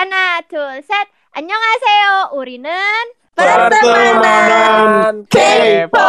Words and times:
하나, 0.00 0.40
둘, 0.40 0.80
셋. 0.80 1.08
안녕하세요. 1.32 2.30
우리는 2.32 2.70
Pertemanan 3.40 5.14
K-pop. 5.30 6.00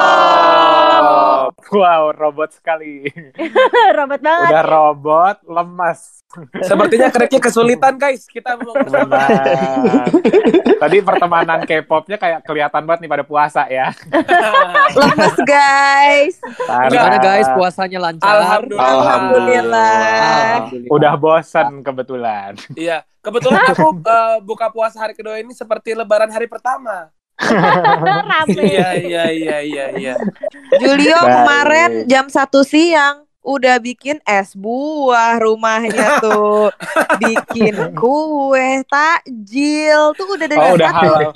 Wow, 1.71 2.11
robot 2.11 2.51
sekali. 2.51 3.07
robot 3.97 4.19
banget. 4.19 4.51
Udah 4.51 4.65
robot, 4.67 5.37
lemas. 5.47 6.19
Sepertinya 6.63 7.07
kereknya 7.11 7.39
kesulitan 7.43 7.95
guys. 7.95 8.27
Kita 8.27 8.55
mau. 8.59 8.75
Tadi 10.83 10.97
pertemanan 11.03 11.63
K-popnya 11.67 12.19
kayak 12.19 12.43
kelihatan 12.47 12.83
banget 12.87 12.99
nih 13.07 13.11
pada 13.11 13.23
puasa 13.27 13.67
ya. 13.71 13.91
Lemes 14.99 15.37
guys. 15.47 16.35
Gimana 16.91 17.17
guys 17.19 17.47
puasanya 17.55 17.99
lancar? 17.99 18.27
Alhamdulillah. 18.27 18.91
Alhamdulillah. 18.91 19.91
Alhamdulillah. 20.51 20.91
Udah 20.91 21.13
bosan 21.19 21.83
kebetulan. 21.83 22.55
Iya, 22.75 23.03
kebetulan 23.19 23.63
aku 23.75 23.87
eh, 24.03 24.37
buka 24.43 24.71
puasa 24.71 24.97
hari 25.03 25.13
kedua 25.13 25.39
ini 25.39 25.51
seperti 25.55 25.95
lebaran 25.95 26.31
hari 26.31 26.47
pertama. 26.47 27.11
Rame. 27.41 28.61
Iya, 28.61 28.89
iya, 28.95 29.23
iya, 29.27 29.57
iya, 29.59 29.85
iya. 29.93 30.13
Julio 30.77 31.17
Baik. 31.17 31.29
kemarin 31.33 31.91
jam 32.05 32.25
satu 32.27 32.61
siang 32.61 33.23
udah 33.41 33.77
bikin 33.77 34.21
es 34.21 34.53
buah 34.53 35.37
rumahnya 35.37 36.17
tuh. 36.23 36.69
bikin 37.17 37.73
kue 37.91 38.85
takjil 38.85 40.13
tuh 40.13 40.27
udah 40.29 40.45
dari 40.47 40.59
Oh, 40.59 40.73
udah 40.73 40.91
satu. 40.91 41.07
halal. 41.09 41.31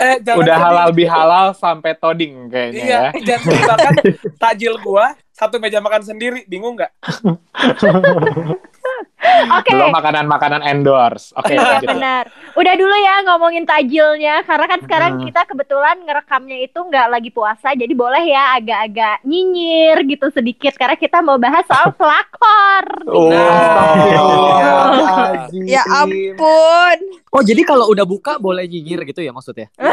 Eh, 0.00 0.16
jangan 0.18 0.40
Udah 0.40 0.56
halal 0.56 0.88
bihalal 0.90 1.46
sampai 1.52 1.92
toding 1.92 2.48
kayaknya 2.48 2.80
Iya, 2.80 3.00
ya. 3.12 3.20
jangan 3.28 3.52
bahkan 3.66 3.94
takjil 4.38 4.74
gua 4.78 5.12
satu 5.30 5.56
meja 5.56 5.76
makan 5.78 6.00
sendiri, 6.02 6.44
bingung 6.46 6.72
nggak? 6.72 6.88
Oke. 9.58 9.70
Belum 9.70 9.90
makanan-makanan 9.90 10.60
endorse. 10.62 11.30
Oke, 11.34 11.52
Iya 11.52 11.78
lanjut. 11.78 11.88
benar. 11.88 12.24
Udah 12.52 12.72
dulu 12.74 12.94
ya 12.94 13.14
ngomongin 13.22 13.62
tajilnya 13.62 14.42
karena 14.42 14.64
kan 14.66 14.78
sekarang 14.80 15.10
Hmm. 15.12 15.24
kita 15.26 15.40
kebetulan 15.44 15.96
ngerekamnya 16.00 16.56
itu 16.60 16.78
nggak 16.78 17.06
lagi 17.08 17.28
puasa 17.28 17.72
jadi 17.72 17.90
boleh 17.90 18.22
ya 18.24 18.54
agak-agak 18.54 19.18
nyinyir 19.22 19.96
gitu 20.06 20.26
sedikit 20.30 20.70
karena 20.74 20.94
kita 20.94 21.18
mau 21.20 21.36
bahas 21.36 21.62
soal 21.64 21.90
pelakor. 21.98 22.84
Oh, 23.06 23.28
Nah. 23.30 25.46
Ya 25.62 25.80
ampun. 25.86 26.96
Oh 27.30 27.40
jadi 27.40 27.62
kalau 27.62 27.86
udah 27.86 28.02
buka 28.02 28.34
boleh 28.36 28.64
nyinyir 28.64 29.04
gitu 29.04 29.20
ya 29.20 29.30
maksudnya? 29.30 29.68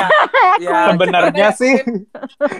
Ya, 0.57 0.89
Sebenarnya 0.89 1.53
sih, 1.53 1.77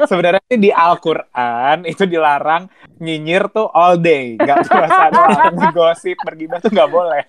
sebenarnya 0.05 0.37
sih 0.45 0.55
di 0.55 0.69
Al-Quran 0.69 1.81
itu 1.83 2.05
dilarang 2.05 2.69
nyinyir 2.97 3.49
tuh 3.49 3.65
all 3.67 3.97
day, 3.97 4.37
nggak 4.37 4.63
puasa 4.63 5.09
doang. 5.09 5.53
Gosip 5.73 6.13
bergibah 6.57 6.63
tuh 6.63 6.71
nggak 6.73 6.89
boleh. 6.89 7.21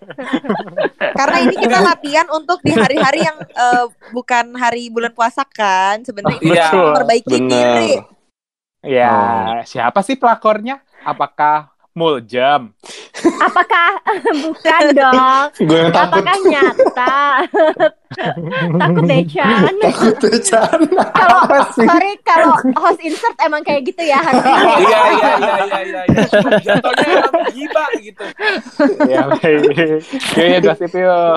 Karena 1.19 1.37
ini 1.41 1.55
kita 1.55 1.79
latihan 1.81 2.27
untuk 2.31 2.59
di 2.61 2.73
hari-hari 2.73 3.21
yang 3.23 3.37
eh, 3.39 3.85
bukan 4.11 4.57
hari 4.57 4.89
bulan 4.89 5.13
puasa 5.13 5.45
kan. 5.45 6.01
Sebenarnya 6.03 6.41
ini 6.41 6.51
Iya, 6.51 6.65
untuk 6.67 6.81
memperbaiki 6.89 7.37
bener. 7.37 7.49
diri. 7.49 7.93
Ya, 8.81 9.11
Oh. 9.11 9.61
siapa 9.67 10.01
sih 10.01 10.15
pelakornya? 10.15 10.81
Apakah 11.03 11.75
Muljam? 11.93 12.71
Apakah 13.43 13.99
bukan 14.47 14.83
dong? 14.95 15.47
Gue 15.59 15.79
yang 15.83 15.91
takut. 15.91 16.23
Apakah 16.23 16.37
nyata? 16.47 17.17
Takut 18.17 19.05
Decan. 19.05 19.73
Takut 19.85 20.17
Decan. 20.17 20.79
Kalau 20.97 21.41
sorry 21.77 22.13
kalau 22.25 22.57
host 22.81 23.01
insert 23.05 23.37
emang 23.45 23.61
kayak 23.61 23.85
gitu 23.93 24.01
ya. 24.01 24.21
Iya, 24.25 24.41
iya, 24.81 25.01
iya, 25.13 25.33
iya, 25.37 25.81
iya, 25.85 26.01
iya. 26.09 26.23
Jatuhnya 26.65 27.17
gibah 27.53 27.91
gitu. 28.01 28.25
ya, 29.05 29.23
baik. 29.37 29.61
Yuk, 30.37 30.47
yuk, 30.49 30.61
gosip 30.65 30.93
yuk. 30.97 31.37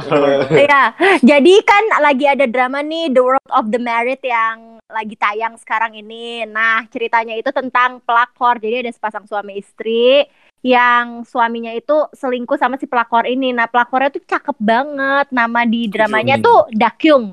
Iya, 0.55 0.81
jadi 1.19 1.53
kan 1.67 1.83
lagi 1.99 2.25
ada 2.27 2.45
drama 2.47 2.79
nih 2.79 3.11
The 3.11 3.21
World 3.21 3.51
of 3.51 3.67
the 3.67 3.81
Married 3.81 4.23
yang 4.23 4.79
lagi 4.87 5.15
tayang 5.19 5.59
sekarang 5.59 5.95
ini. 5.99 6.47
Nah, 6.47 6.87
ceritanya 6.87 7.35
itu 7.35 7.51
tentang 7.51 7.99
pelakor. 8.03 8.59
Jadi 8.63 8.87
ada 8.87 8.91
sepasang 8.91 9.27
suami 9.27 9.59
istri 9.59 10.23
yang 10.61 11.21
suaminya 11.23 11.69
itu 11.69 12.05
selingkuh 12.11 12.55
sama 12.55 12.77
si 12.77 12.85
pelakor 12.85 13.25
ini. 13.25 13.49
Nah, 13.49 13.65
pelakornya 13.65 14.09
tuh 14.09 14.23
cakep 14.23 14.57
banget. 14.57 15.27
Nama 15.29 15.61
di 15.65 15.85
dramanya 15.85 16.37
Hmm. 16.37 16.45
tuh 16.45 16.59
Dakyung. 16.71 17.25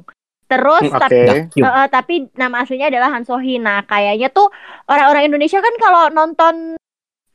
Terus 0.45 0.89
Oke. 0.89 0.97
tapi 0.97 1.19
Dakyung. 1.23 1.65
Eh, 1.67 1.89
tapi 1.89 2.15
nama 2.35 2.65
aslinya 2.65 2.89
adalah 2.89 3.13
Han 3.13 3.23
Sohee. 3.23 3.57
Nah, 3.57 3.85
kayaknya 3.85 4.29
tuh 4.29 4.49
orang-orang 4.85 5.29
Indonesia 5.29 5.61
kan 5.61 5.75
kalau 5.77 6.09
nonton 6.09 6.81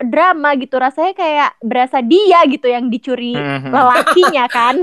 drama 0.03 0.51
gitu 0.57 0.75
rasanya 0.75 1.15
kayak 1.15 1.51
berasa 1.61 2.01
dia 2.01 2.43
gitu 2.43 2.67
yang 2.67 2.89
dicuri 2.89 3.37
Mhm. 3.37 3.71
lelakinya 3.71 4.45
kan. 4.57 4.75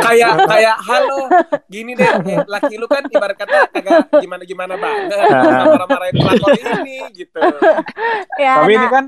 kayak 0.00 0.32
kayak 0.54 0.76
halo 0.80 1.28
gini 1.68 1.92
deh 1.92 2.06
eh, 2.06 2.40
laki 2.46 2.80
lu 2.80 2.88
kan 2.88 3.04
ibarat 3.04 3.36
kata 3.36 3.68
kagak 3.68 4.08
gimana 4.16 4.42
gimana 4.42 4.74
banget 4.78 5.20
sama 5.20 5.68
marah-marahin 5.68 6.14
pelakor 6.16 6.52
ini 6.54 6.96
gitu 7.12 7.44
ya, 8.38 8.64
Tapi 8.64 8.72
nah, 8.72 8.78
ini 8.78 8.86
kan 8.88 9.04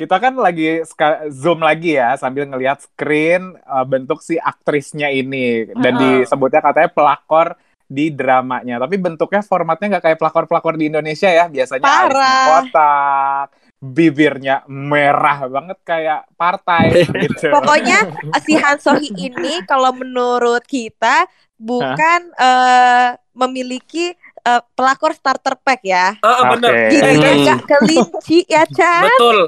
kita 0.00 0.16
kan 0.16 0.32
lagi 0.32 0.80
zoom 1.28 1.60
lagi 1.60 2.00
ya 2.00 2.16
sambil 2.16 2.48
ngelihat 2.48 2.80
screen 2.80 3.52
uh, 3.68 3.84
bentuk 3.84 4.24
si 4.24 4.40
aktrisnya 4.40 5.12
ini 5.12 5.68
dan 5.76 6.00
Heeh. 6.00 6.24
disebutnya 6.24 6.64
katanya 6.64 6.88
pelakor 6.88 7.60
di 7.90 8.14
dramanya. 8.14 8.78
Tapi 8.78 8.96
bentuknya 8.96 9.42
formatnya 9.42 9.98
nggak 9.98 10.04
kayak 10.06 10.18
pelakor-pelakor 10.22 10.78
di 10.78 10.86
Indonesia 10.88 11.26
ya. 11.26 11.50
Biasanya 11.50 11.82
Parah. 11.82 12.06
alisnya 12.06 12.46
kotak, 12.46 13.46
bibirnya 13.82 14.56
merah 14.70 15.38
banget 15.50 15.78
kayak 15.82 16.20
partai 16.38 17.02
gitu. 17.26 17.50
Pokoknya 17.50 17.98
eh, 18.30 18.42
si 18.46 18.54
Han 18.54 18.78
Sohee 18.78 19.10
ini 19.10 19.66
kalau 19.66 19.90
menurut 19.90 20.62
kita 20.64 21.26
bukan 21.58 22.30
eh, 22.38 23.18
memiliki 23.34 24.14
eh, 24.40 24.62
pelakor 24.72 25.12
starter 25.12 25.54
pack 25.60 25.80
ya. 25.84 26.16
ah 26.24 26.56
bener 26.56 26.70
Oke. 26.72 26.86
Jadi 26.90 26.96
eh, 26.96 27.02
kan 27.02 27.16
guys 27.20 27.38
nggak 27.44 27.60
kelinci 27.68 28.38
ya 28.48 28.62
Chan. 28.66 29.02
betul 29.06 29.38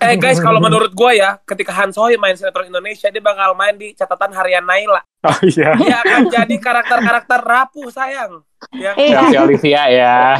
eh 0.00 0.14
guys 0.16 0.38
kalau 0.46 0.60
menurut 0.60 0.92
gua 0.92 1.12
ya 1.12 1.30
ketika 1.44 1.72
Han 1.76 1.90
Sohee 1.92 2.16
main 2.16 2.34
sinetron 2.34 2.68
Indonesia 2.68 3.08
dia 3.08 3.22
bakal 3.22 3.52
main 3.54 3.76
di 3.76 3.92
catatan 3.92 4.32
harian 4.32 4.64
Naila 4.64 5.00
Oh 5.18 5.38
iya. 5.42 5.74
dia 5.74 5.98
akan 5.98 6.30
jadi 6.30 6.56
karakter-karakter 6.62 7.42
rapuh 7.42 7.90
sayang 7.90 8.38
yang 8.70 8.94
Iya. 8.94 9.18
Si 9.30 9.36
Olivia 9.38 9.82
ya. 9.90 10.38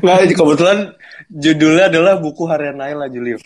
Nggak, 0.00 0.36
kebetulan 0.36 0.92
judulnya 1.32 1.88
adalah 1.88 2.20
buku 2.20 2.44
harian 2.44 2.76
Naila 2.76 3.08
Julio. 3.08 3.40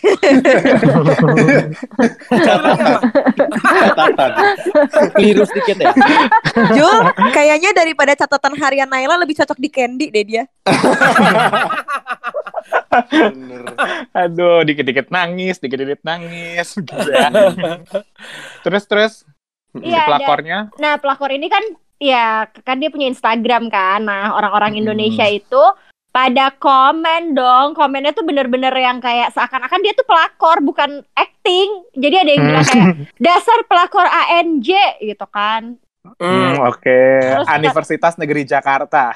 Catatan. 3.71 4.31
Keliru 5.15 5.43
sedikit 5.47 5.77
ya. 5.79 5.95
Jul, 6.75 6.97
kayaknya 7.31 7.71
daripada 7.71 8.15
catatan 8.19 8.55
harian 8.59 8.91
Naila 8.91 9.15
lebih 9.15 9.39
cocok 9.39 9.59
di 9.59 9.69
Candy 9.71 10.11
deh 10.11 10.23
dia. 10.27 10.43
Bener. 12.99 13.63
Aduh, 14.11 14.63
dikit-dikit 14.67 15.07
nangis, 15.07 15.59
dikit-dikit 15.59 16.03
nangis 16.03 16.75
gitu 16.75 17.09
ya. 17.11 17.31
terus 18.67 18.83
terus 18.87 19.13
Iya, 19.75 20.01
ada- 20.01 20.07
pelakornya 20.17 20.57
Nah, 20.77 20.93
pelakor 20.97 21.29
ini 21.29 21.47
kan 21.47 21.61
ya 21.99 22.47
kan 22.63 22.79
dia 22.79 22.89
punya 22.89 23.07
Instagram 23.07 23.67
kan. 23.67 24.01
Nah, 24.01 24.33
orang-orang 24.33 24.73
Hmm. 24.73 24.81
Indonesia 24.81 25.25
itu 25.25 25.63
pada 26.09 26.49
komen 26.51 27.37
dong. 27.37 27.77
Komennya 27.77 28.11
tuh 28.11 28.25
bener-bener 28.25 28.73
yang 28.73 28.97
kayak 28.97 29.29
seakan-akan 29.29 29.81
dia 29.83 29.93
tuh 29.93 30.07
pelakor 30.07 30.57
bukan 30.59 31.05
acting. 31.13 31.69
Jadi 31.93 32.15
ada 32.17 32.31
yang 32.31 32.43
bilang 32.43 32.65
kayak 32.65 32.89
dasar 33.25 33.59
pelakor 33.65 34.07
ANJ 34.07 34.69
gitu 35.01 35.27
kan. 35.29 35.77
Hmm, 35.99 36.15
Hmm. 36.15 36.55
oke. 36.63 36.99
Terus 37.19 37.43
kat- 37.43 37.59
Universitas 37.59 38.13
Negeri 38.15 38.43
Jakarta. 38.43 39.11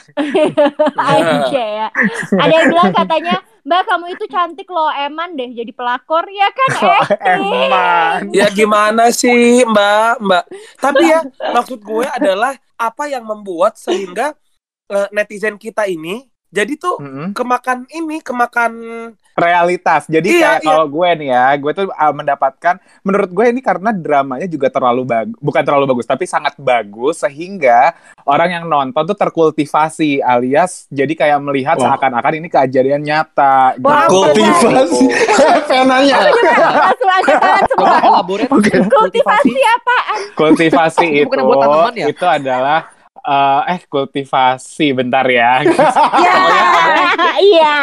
ANJ 1.00 1.54
ya. 1.56 1.88
Ada 2.36 2.54
yang 2.54 2.68
bilang 2.68 2.92
katanya, 2.92 3.36
"Mbak, 3.64 3.82
kamu 3.88 4.06
itu 4.12 4.26
cantik 4.28 4.68
loh, 4.68 4.92
eman 4.92 5.32
deh 5.34 5.50
jadi 5.54 5.72
pelakor." 5.72 6.28
Ya 6.28 6.52
kan 6.52 6.70
acting. 7.00 7.72
Eman. 7.72 8.20
Ya 8.36 8.48
gimana 8.52 9.10
sih 9.10 9.64
Mbak, 9.64 10.14
Mbak. 10.20 10.44
Tapi 10.78 11.04
ya 11.08 11.20
maksud 11.52 11.80
gue 11.80 12.04
adalah 12.06 12.52
apa 12.76 13.04
yang 13.08 13.24
membuat 13.24 13.80
sehingga 13.80 14.36
eh, 14.92 15.08
netizen 15.12 15.56
kita 15.56 15.88
ini 15.88 16.28
jadi 16.52 16.76
tuh 16.76 17.00
Mm-mm. 17.00 17.28
kemakan 17.34 17.88
ini, 17.90 18.20
kemakan 18.20 18.72
Realitas. 19.34 20.06
Jadi 20.06 20.30
Iya, 20.30 20.58
kayak 20.58 20.60
iya. 20.62 20.68
kalau 20.70 20.86
gue 20.90 21.10
nih 21.20 21.30
ya, 21.34 21.46
gue 21.58 21.72
tuh 21.74 21.86
uh, 21.90 22.14
mendapatkan 22.14 22.76
menurut 23.02 23.30
gue 23.34 23.46
ini 23.50 23.62
karena 23.66 23.90
dramanya 23.94 24.48
juga 24.48 24.70
terlalu 24.70 25.04
bagus, 25.06 25.38
bukan 25.42 25.64
terlalu 25.66 25.86
bagus, 25.94 26.06
tapi 26.06 26.26
sangat 26.30 26.54
bagus 26.58 27.22
sehingga 27.22 27.98
orang 28.24 28.50
yang 28.62 28.66
nonton 28.70 29.04
tuh 29.04 29.18
terkultivasi 29.18 30.22
alias 30.24 30.86
jadi 30.94 31.14
kayak 31.14 31.40
melihat 31.44 31.76
Wah. 31.82 31.96
seakan-akan 31.98 32.34
ini 32.40 32.48
kejadian 32.48 33.02
nyata. 33.02 33.78
Wah, 33.82 34.06
gitu. 34.06 34.32
Kultivasi. 34.32 35.06
Penanya. 35.68 36.18
Langsung 37.04 37.40
tangan 37.42 37.64
semua. 37.68 37.98
Kultivasi 38.90 39.52
apaan? 39.62 40.20
Kultivasi 40.38 41.08
Itu 41.24 41.40
ya? 41.96 42.06
itu 42.10 42.26
adalah 42.26 42.80
eh, 43.24 43.62
eh 43.78 43.80
kultivasi 43.88 44.88
bentar 44.94 45.26
ya. 45.28 45.62
Ya, 46.24 47.32
iya. 47.40 47.80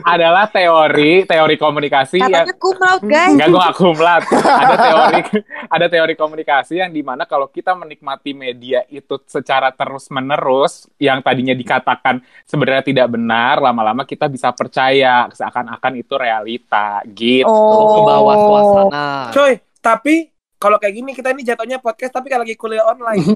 Adalah 0.00 0.48
teori 0.48 1.28
teori 1.28 1.56
komunikasi 1.60 2.16
yang 2.24 2.32
Katanya 2.32 2.56
cum 2.56 2.76
laude, 2.80 3.04
guys. 3.04 3.30
Enggak, 3.36 3.48
gue 3.52 3.60
gak 3.60 3.76
kumlat. 3.76 4.22
Ada 4.32 4.74
teori, 4.80 5.20
ada 5.76 5.86
teori 5.92 6.14
komunikasi 6.16 6.74
yang 6.80 6.90
di 6.90 7.04
mana 7.04 7.28
kalau 7.28 7.52
kita 7.52 7.76
menikmati 7.76 8.32
media 8.32 8.88
itu 8.88 9.20
secara 9.28 9.68
terus-menerus, 9.76 10.88
yang 10.96 11.20
tadinya 11.20 11.52
dikatakan 11.52 12.24
sebenarnya 12.48 12.84
tidak 12.88 13.06
benar, 13.12 13.60
lama-lama 13.60 14.08
kita 14.08 14.32
bisa 14.32 14.48
percaya 14.56 15.28
seakan-akan 15.28 15.92
itu 16.00 16.14
realita, 16.16 17.04
gitu. 17.12 17.52
Oh. 17.52 17.92
Ke 17.92 18.00
bawah 18.08 18.36
suasana. 18.40 19.06
Coy, 19.28 19.52
tapi 19.84 20.31
kalau 20.62 20.78
kayak 20.78 20.94
gini 20.94 21.10
kita 21.10 21.34
ini 21.34 21.42
jatuhnya 21.42 21.82
podcast 21.82 22.14
tapi 22.14 22.30
kalau 22.30 22.46
lagi 22.46 22.54
kuliah 22.54 22.86
online. 22.86 23.34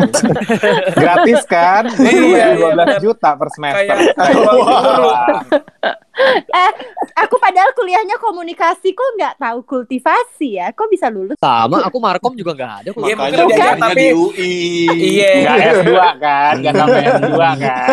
Gratis 1.04 1.44
kan? 1.44 1.84
Iya, 2.00 2.56
iya, 2.56 2.72
12 2.72 2.72
benar. 2.72 3.00
juta 3.04 3.30
per 3.36 3.48
semester. 3.52 3.84
Kayak 3.84 4.16
kayak. 4.16 5.96
Eh, 6.16 6.70
aku 7.14 7.36
padahal 7.36 7.70
kuliahnya 7.72 8.16
komunikasi 8.16 8.90
kok 8.90 9.10
nggak 9.14 9.34
tahu 9.36 9.58
kultivasi 9.62 10.56
ya? 10.56 10.72
Kok 10.72 10.88
bisa 10.88 11.06
lulus? 11.06 11.36
Sama, 11.36 11.82
aku 11.82 11.96
Markom 11.96 12.32
juga 12.32 12.52
nggak 12.52 12.72
ada. 12.78 12.88
kok. 12.90 13.00
Iya, 13.02 13.14
Makanya 13.14 13.36
diajarnya 13.42 13.76
tapi- 13.82 14.00
di 14.00 14.08
UI. 14.10 14.54
Iya. 14.90 15.30
Gak 15.42 15.56
S2 15.78 15.92
kan? 16.16 16.54
Gak 16.58 16.74
sampai 16.74 17.00
S2 17.12 17.30
kan? 17.58 17.86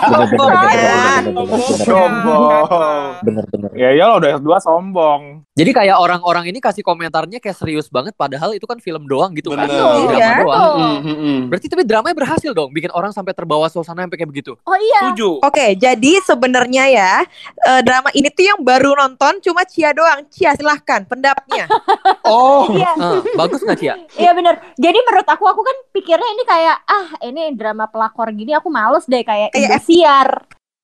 Sombongan. 0.00 1.22
Sombong. 1.80 3.10
Bener-bener. 3.20 3.70
Ya 3.74 3.90
ya 3.92 4.06
udah 4.14 4.28
S2 4.36 4.50
sombong. 4.60 5.22
Jadi 5.52 5.70
kayak 5.70 5.96
orang-orang 5.96 6.48
ini 6.48 6.58
kasih 6.58 6.80
komentarnya 6.80 7.36
kayak 7.36 7.52
serius 7.54 7.86
banget, 7.86 8.14
padahal 8.14 8.52
itu 8.52 8.64
kan 8.64 8.78
film 8.78 9.04
doang 9.04 9.34
gitu 9.34 9.52
kan. 9.52 9.66
Bener. 9.66 9.76
Drama 9.76 10.10
Iya. 10.10 10.30
doang. 10.40 10.72
Mm, 10.72 10.98
mm, 11.02 11.16
mm. 11.18 11.38
Berarti 11.48 11.66
tapi 11.68 11.82
dramanya 11.84 12.16
berhasil 12.16 12.50
dong, 12.50 12.70
bikin 12.70 12.88
orang 12.90 13.10
sampai 13.10 13.32
terbawa 13.32 13.66
suasana 13.66 14.02
sampai 14.02 14.16
kayak 14.16 14.30
begitu. 14.30 14.52
Oh 14.60 14.78
iya. 14.78 15.00
Setuju. 15.04 15.42
Oke, 15.42 15.76
jadi 15.76 16.12
sebenarnya 16.22 16.84
ya 16.88 17.12
eh, 17.60 17.80
drama 17.80 18.08
ini 18.12 18.28
tuh 18.28 18.44
yang 18.46 18.60
baru 18.60 18.94
nonton 18.94 19.40
cuma 19.40 19.64
Cia 19.64 19.90
doang. 19.90 20.24
Cia 20.28 20.52
silahkan 20.54 21.04
pendapatnya. 21.04 21.66
Oh, 22.22 22.68
Iya. 22.70 22.94
Ah, 22.94 23.18
bagus 23.34 23.58
nggak 23.60 23.78
Cia? 23.80 23.94
Iya 24.14 24.30
bener. 24.30 24.54
Jadi 24.78 24.98
menurut 25.02 25.26
aku 25.26 25.44
aku 25.44 25.62
kan 25.62 25.76
pikirnya 25.90 26.30
ini 26.30 26.44
kayak 26.46 26.76
ah 26.84 27.06
ini 27.22 27.50
drama 27.56 27.90
pelakor 27.90 28.30
gini 28.30 28.54
aku 28.54 28.70
males 28.70 29.02
deh 29.04 29.24
kayak 29.24 29.50
Kayak 29.50 29.80
Indosiar. 29.80 30.28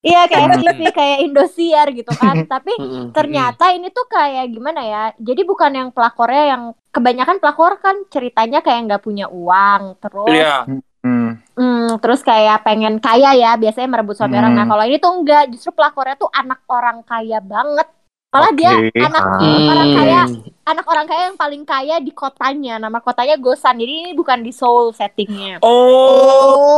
Iya 0.02 0.20
kayak 0.26 0.48
TV 0.58 0.80
kayak 0.90 1.18
Indosiar 1.22 1.86
gitu 1.90 2.12
kan. 2.14 2.34
Tapi 2.52 2.72
Mm, 2.76 2.86
mm, 2.90 3.04
ternyata 3.10 3.70
ini 3.70 3.90
tuh 3.90 4.06
kayak 4.06 4.50
gimana 4.50 4.80
ya? 4.82 5.04
Jadi 5.18 5.42
bukan 5.42 5.70
yang 5.70 5.88
pelakornya 5.90 6.44
yang 6.50 6.62
kebanyakan 6.90 7.36
pelakor 7.38 7.78
kan 7.78 7.96
ceritanya 8.08 8.64
kayak 8.64 8.90
nggak 8.90 9.02
punya 9.04 9.26
uang 9.28 10.00
terus 10.00 10.32
Iya. 10.32 10.66
Hmm. 11.06 11.38
Hmm, 11.54 12.02
terus 12.02 12.20
kayak 12.20 12.66
pengen 12.66 12.98
kaya 12.98 13.30
ya, 13.32 13.54
biasanya 13.54 13.88
merebut 13.88 14.18
suami 14.18 14.34
Hmm. 14.34 14.42
orang. 14.42 14.52
Nah, 14.58 14.66
kalau 14.66 14.82
ini 14.84 14.98
tuh 14.98 15.12
enggak, 15.14 15.54
justru 15.54 15.70
pelakornya 15.70 16.18
tuh 16.18 16.28
anak 16.34 16.66
orang 16.66 17.06
kaya 17.06 17.38
banget. 17.38 17.86
Malah 18.26 18.52
dia 18.52 18.72
Oke. 18.74 19.00
anak 19.00 19.22
mm. 19.40 19.68
orang 19.70 19.88
kaya, 19.96 20.20
Hmm. 20.28 20.42
anak 20.68 20.86
orang 20.90 21.06
kaya 21.08 21.22
yang 21.32 21.38
paling 21.40 21.62
kaya 21.64 21.96
di 22.02 22.12
kotanya. 22.12 22.74
Nama 22.76 22.98
kotanya 23.00 23.40
Gosan. 23.40 23.80
Jadi 23.80 23.92
ini 24.02 24.10
bukan 24.12 24.44
di 24.44 24.52
Seoul 24.52 24.92
settingnya. 24.92 25.62
Oh. 25.64 25.72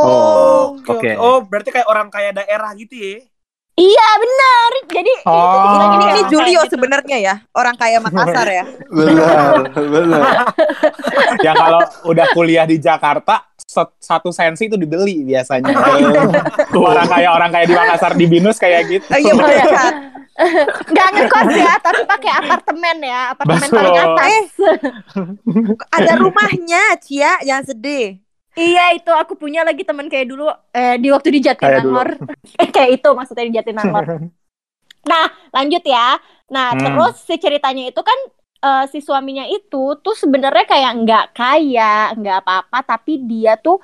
Oh. 0.06 0.62
Oke. 0.78 0.92
Oke. 0.92 1.10
Oh, 1.18 1.42
berarti 1.42 1.74
kayak 1.74 1.88
orang 1.88 2.12
kaya 2.12 2.30
daerah 2.30 2.70
gitu 2.78 2.94
ya. 2.94 3.18
Iya 3.74 4.08
benar. 4.18 4.70
Jadi 4.86 5.12
Oh. 5.26 5.42
itu 5.42 5.86
Ini, 5.98 6.06
ini 6.10 6.22
Julio 6.30 6.60
gitu. 6.62 6.78
sebenarnya 6.78 7.16
ya, 7.18 7.34
orang 7.54 7.74
kaya 7.74 7.98
Makassar 7.98 8.46
ya. 8.46 8.64
benar, 8.94 9.70
benar. 9.72 10.22
yang 11.46 11.56
kalau 11.56 11.80
udah 12.06 12.26
kuliah 12.34 12.66
di 12.66 12.78
Jakarta 12.78 13.47
satu 14.00 14.32
sensi 14.32 14.64
itu 14.64 14.80
dibeli 14.80 15.28
biasanya. 15.28 15.68
orang 16.72 17.06
kayak 17.06 17.30
orang 17.30 17.50
kayak 17.52 17.66
di 17.68 17.74
Makassar 17.76 18.12
di 18.16 18.24
Binus 18.24 18.56
kayak 18.56 18.88
gitu. 18.88 19.04
Oh, 19.12 19.18
iya 19.20 19.32
benar. 19.36 19.92
Nggak 20.88 21.08
ngekos 21.12 21.50
ya, 21.52 21.74
tapi 21.82 22.02
pakai 22.08 22.30
apartemen 22.32 22.96
ya, 23.04 23.20
apartemen 23.36 23.68
Betul. 23.68 23.76
paling 23.76 23.96
atas. 24.00 24.44
Ada 25.92 26.12
rumahnya, 26.16 26.82
Cia, 27.04 27.32
jangan 27.44 27.64
sedih. 27.68 28.16
Iya 28.58 28.98
itu 28.98 29.12
aku 29.14 29.38
punya 29.38 29.62
lagi 29.62 29.86
teman 29.86 30.10
kayak 30.10 30.34
dulu 30.34 30.50
eh, 30.74 30.98
di 30.98 31.14
waktu 31.14 31.30
di 31.30 31.38
Kayak. 31.38 31.78
Jatinangor. 31.78 32.08
Eh, 32.62 32.68
kayak 32.74 32.90
itu 32.98 33.08
maksudnya 33.14 33.44
di 33.46 33.54
Jatinangor. 33.54 34.06
Nah, 35.08 35.24
lanjut 35.56 35.80
ya. 35.88 36.20
Nah, 36.52 36.74
Hmm. 36.76 36.84
terus 36.84 37.16
si 37.24 37.40
ceritanya 37.40 37.88
itu 37.88 37.96
kan 37.96 38.18
eh, 38.58 38.84
si 38.88 38.98
suaminya 38.98 39.44
itu 39.44 39.94
tuh 39.98 40.14
sebenarnya 40.14 40.64
kayak 40.64 40.92
nggak 41.02 41.26
kaya, 41.32 42.12
nggak 42.14 42.36
apa-apa, 42.42 42.78
tapi 42.84 43.22
dia 43.22 43.54
tuh 43.56 43.78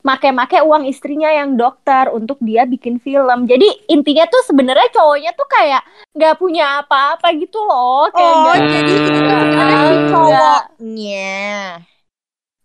make-make 0.00 0.62
uang 0.62 0.86
istrinya 0.86 1.26
yang 1.28 1.58
dokter 1.58 2.14
untuk 2.14 2.38
dia 2.38 2.62
bikin 2.62 3.02
film. 3.02 3.42
Jadi 3.42 3.66
intinya 3.90 4.22
tuh 4.26 4.38
sebenarnya 4.46 4.86
cowoknya 4.94 5.34
tuh 5.34 5.48
kayak 5.50 5.82
nggak 6.14 6.34
punya 6.38 6.86
apa-apa 6.86 7.34
gitu 7.34 7.58
loh. 7.58 8.06
Kayak 8.14 8.30
Oh, 8.30 8.38
nggak- 8.46 8.70
jadi 8.70 8.92
Nggak. 8.94 9.38
sebenarnya 9.42 9.76
si 9.82 9.96
cowoknya. 10.06 11.26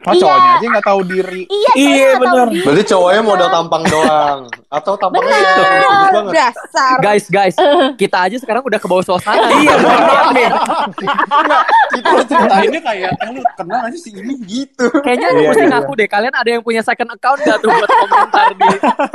Oh, 0.01 0.11
Iya. 0.11 0.21
cowoknya 0.23 0.49
aja 0.51 0.65
nggak 0.67 0.87
tahu 0.87 1.01
diri. 1.03 1.41
Iya, 1.45 1.71
Iya, 1.75 2.07
nggak 2.15 2.31
diri. 2.47 2.59
Berarti 2.63 2.83
cowoknya 2.89 3.21
modal 3.21 3.49
tampang 3.49 3.83
doang. 3.85 4.39
Atau 4.67 4.93
tampangnya 4.95 5.29
Benar. 5.29 5.45
udah 5.45 5.61
bagus 5.61 6.09
banget. 6.11 6.33
Dasar. 6.33 6.95
Guys, 6.99 7.25
guys, 7.27 7.55
kita 8.01 8.17
aja 8.19 8.35
sekarang 8.35 8.63
udah 8.63 8.77
ke 8.77 8.87
bawah 8.87 9.03
suasana. 9.03 9.47
Iya, 9.53 9.73
maaf 9.77 10.27
nih. 10.31 10.47
Kita 11.91 12.09
ceritainnya 12.25 12.81
kayak, 12.81 13.11
eh 13.13 13.29
lu 13.29 13.41
kenal 13.53 13.79
aja 13.83 13.97
si 13.97 14.09
ini 14.11 14.33
gitu. 14.41 14.85
Kayaknya 15.01 15.27
Iya, 15.29 15.49
mesti 15.49 15.61
iya. 15.61 15.71
ngaku 15.71 15.91
deh, 15.95 16.07
kalian 16.07 16.33
ada 16.33 16.49
yang 16.49 16.61
punya 16.61 16.81
second 16.81 17.09
account 17.11 17.39
gak 17.39 17.57
tuh 17.59 17.69
buat 17.69 17.85
komentar 17.85 18.47
di 18.53 18.69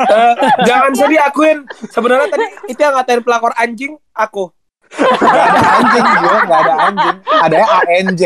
Eh, 0.07 0.33
jangan 0.63 0.91
sedih 0.93 1.21
akuin. 1.21 1.59
Sebenarnya 1.89 2.29
tadi 2.29 2.47
itu 2.69 2.79
yang 2.79 2.95
ngatain 2.95 3.21
pelakor 3.21 3.53
anjing 3.55 3.99
aku. 4.13 4.55
Gak 4.95 5.47
ada 5.51 5.61
anjing 5.77 6.07
gue, 6.07 6.39
gak 6.47 6.61
ada 6.63 6.75
anjing. 6.87 7.17
Ada 7.27 7.59
ANJ. 7.87 8.23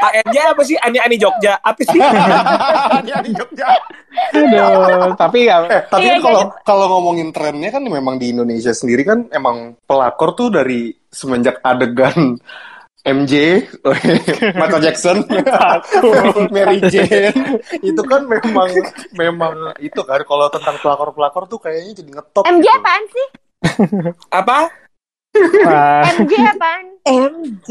ANJ 0.00 0.36
apa 0.50 0.62
sih? 0.64 0.76
Ani 0.80 0.98
Ani 0.98 1.16
Jogja. 1.20 1.54
Apa 1.60 1.82
sih? 1.84 2.00
Ini 2.00 3.12
ada 3.12 3.30
Jogja. 3.30 3.66
Aduh, 4.30 5.14
tapi 5.14 5.46
ya 5.46 5.62
Eh, 5.70 5.82
tapi 5.86 6.02
Iya, 6.02 6.18
kan 6.18 6.22
kalau 6.24 6.42
kalau 6.66 6.84
ngomongin 6.98 7.30
trennya 7.30 7.70
kan 7.70 7.84
memang 7.84 8.18
di 8.18 8.32
Indonesia 8.34 8.74
sendiri 8.74 9.06
kan 9.06 9.28
emang 9.30 9.78
pelakor 9.86 10.34
tuh 10.34 10.48
dari 10.50 10.90
semenjak 11.10 11.62
adegan 11.62 12.38
MJ, 13.00 13.64
Michael 14.60 14.84
Jackson, 14.84 15.24
Mary 16.54 16.84
Jane, 16.84 17.32
itu 17.80 18.02
kan 18.04 18.28
memang 18.28 18.68
memang 19.16 19.72
itu 19.80 20.04
kan 20.04 20.20
kalau 20.28 20.52
tentang 20.52 20.76
pelakor-pelakor 20.84 21.48
tuh 21.48 21.56
kayaknya 21.56 22.04
jadi 22.04 22.10
ngetop. 22.20 22.44
MJ 22.44 22.60
gitu. 22.68 22.76
apaan 22.76 23.04
sih? 23.08 23.26
Apa? 24.40 24.72
MJ 25.30 26.32
apaan? 26.42 26.84
MJ. 27.06 27.70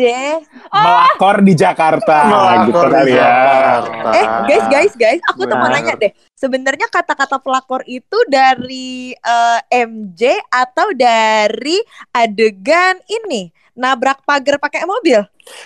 melakor 0.72 1.44
di 1.44 1.54
Jakarta 1.54 2.18
gitu 2.66 2.72
Pelakor 2.72 2.88
kali 2.88 3.12
di 3.12 3.20
ya. 3.20 3.28
Jakarta. 3.28 4.10
Eh, 4.16 4.26
guys, 4.48 4.66
guys, 4.72 4.94
guys, 4.96 5.22
aku 5.28 5.44
tuh 5.44 5.58
mau 5.60 5.68
nanya 5.68 5.94
deh. 6.00 6.12
Sebenarnya 6.34 6.88
kata-kata 6.88 7.38
pelakor 7.44 7.84
itu 7.84 8.18
dari 8.32 9.12
eh, 9.14 9.60
MJ 9.86 10.40
atau 10.48 10.96
dari 10.96 11.84
adegan 12.16 12.96
ini 13.12 13.52
nabrak 13.76 14.24
pagar 14.24 14.56
pakai 14.58 14.88
mobil? 14.88 15.20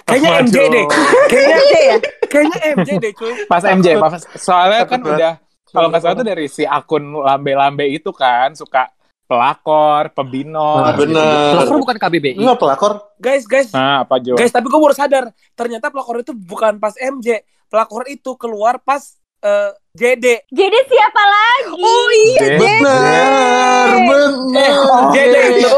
Kayaknya 0.09 0.29
Waduh. 0.33 0.43
MJ 0.49 0.57
deh. 0.65 0.85
Kayaknya 1.29 1.55
MJ 1.61 1.73
ya? 1.77 1.97
kayaknya 2.31 2.59
MJ 2.73 2.89
deh, 2.99 3.11
cuy. 3.13 3.33
Pas 3.45 3.63
MJ, 3.63 3.87
pas, 4.01 4.13
soalnya 4.37 4.81
kan 4.89 4.99
udah 5.01 5.33
kalau 5.73 5.87
nggak 5.89 6.01
salah 6.05 6.15
tuh 6.21 6.27
dari 6.27 6.45
si 6.45 6.63
akun 6.65 7.17
lambe-lambe 7.17 7.85
itu 7.89 8.13
kan 8.13 8.53
suka 8.53 8.93
pelakor, 9.33 10.03
pembinor. 10.13 10.83
Ah, 10.83 10.93
bener. 10.93 11.57
Pelakor 11.57 11.77
bukan 11.79 11.97
KBBI. 11.97 12.37
Enggak 12.37 12.57
pelakor. 12.59 12.93
Guys, 13.17 13.43
guys. 13.43 13.73
Nah, 13.73 14.05
apa 14.05 14.21
Jo? 14.21 14.37
Guys, 14.37 14.53
tapi 14.53 14.69
gue 14.69 14.77
baru 14.77 14.93
sadar. 14.93 15.25
Ternyata 15.53 15.89
pelakor 15.89 16.21
itu 16.21 16.31
bukan 16.31 16.77
pas 16.77 16.93
MJ. 16.95 17.41
Pelakor 17.65 18.05
itu 18.05 18.37
keluar 18.37 18.77
pas 18.77 19.01
eh, 19.41 19.71
JD. 19.91 20.45
Jadi 20.47 20.77
siapa 20.85 21.23
lagi? 21.23 21.81
Oh 21.81 22.07
iya, 22.13 22.41
J- 22.45 22.51
Bener, 22.55 23.89
bener. 24.05 24.71
Eh, 24.71 24.73
JD 25.11 25.35
itu. 25.57 25.77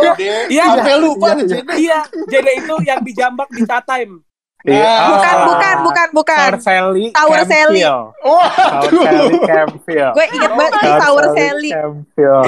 Iya, 0.51 0.63
Sampai 0.69 0.95
lupa 0.99 1.27
nih 1.33 1.45
JD. 1.47 1.69
iya. 1.79 1.99
JD 2.27 2.47
itu 2.59 2.75
yang 2.83 2.99
dijambak 2.99 3.47
di 3.49 3.63
time. 3.63 4.19
Iya. 4.65 4.93
Bukan, 5.07 5.29
Ah. 5.31 5.45
bukan, 5.45 5.75
bukan, 5.81 6.07
bukan. 6.11 6.37
Tower 6.49 6.57
Sally 6.59 7.05
Tower 7.13 7.41
Sally. 7.45 7.81
Wah, 7.85 8.49
Tower 8.49 8.91
Sally 8.97 9.37
Campfield. 9.39 10.13
Gue 10.13 10.25
inget 10.27 10.51
banget 10.51 10.73
di 10.75 10.91
Tower 10.97 11.25
Sally. 11.31 11.71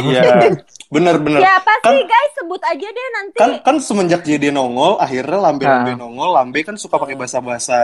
Iya, 0.01 0.24
bener 0.88 1.15
bener. 1.19 1.39
Siapa 1.39 1.71
Kan- 1.79 1.93
sih 1.93 2.03
guys? 2.03 2.31
Sebut 2.33 2.62
aja 2.63 2.88
deh 2.88 3.07
nanti. 3.13 3.38
Kan 3.38 3.51
kan 3.62 3.75
semenjak 3.77 4.21
JD 4.21 4.50
nongol, 4.50 4.97
akhirnya 4.97 5.39
lambe-lambe 5.39 5.91
Ah. 5.93 5.97
nongol, 5.97 6.29
lambe 6.33 6.59
kan 6.62 6.74
suka 6.74 6.97
pakai 6.97 7.13
bahasa-bahasa 7.13 7.77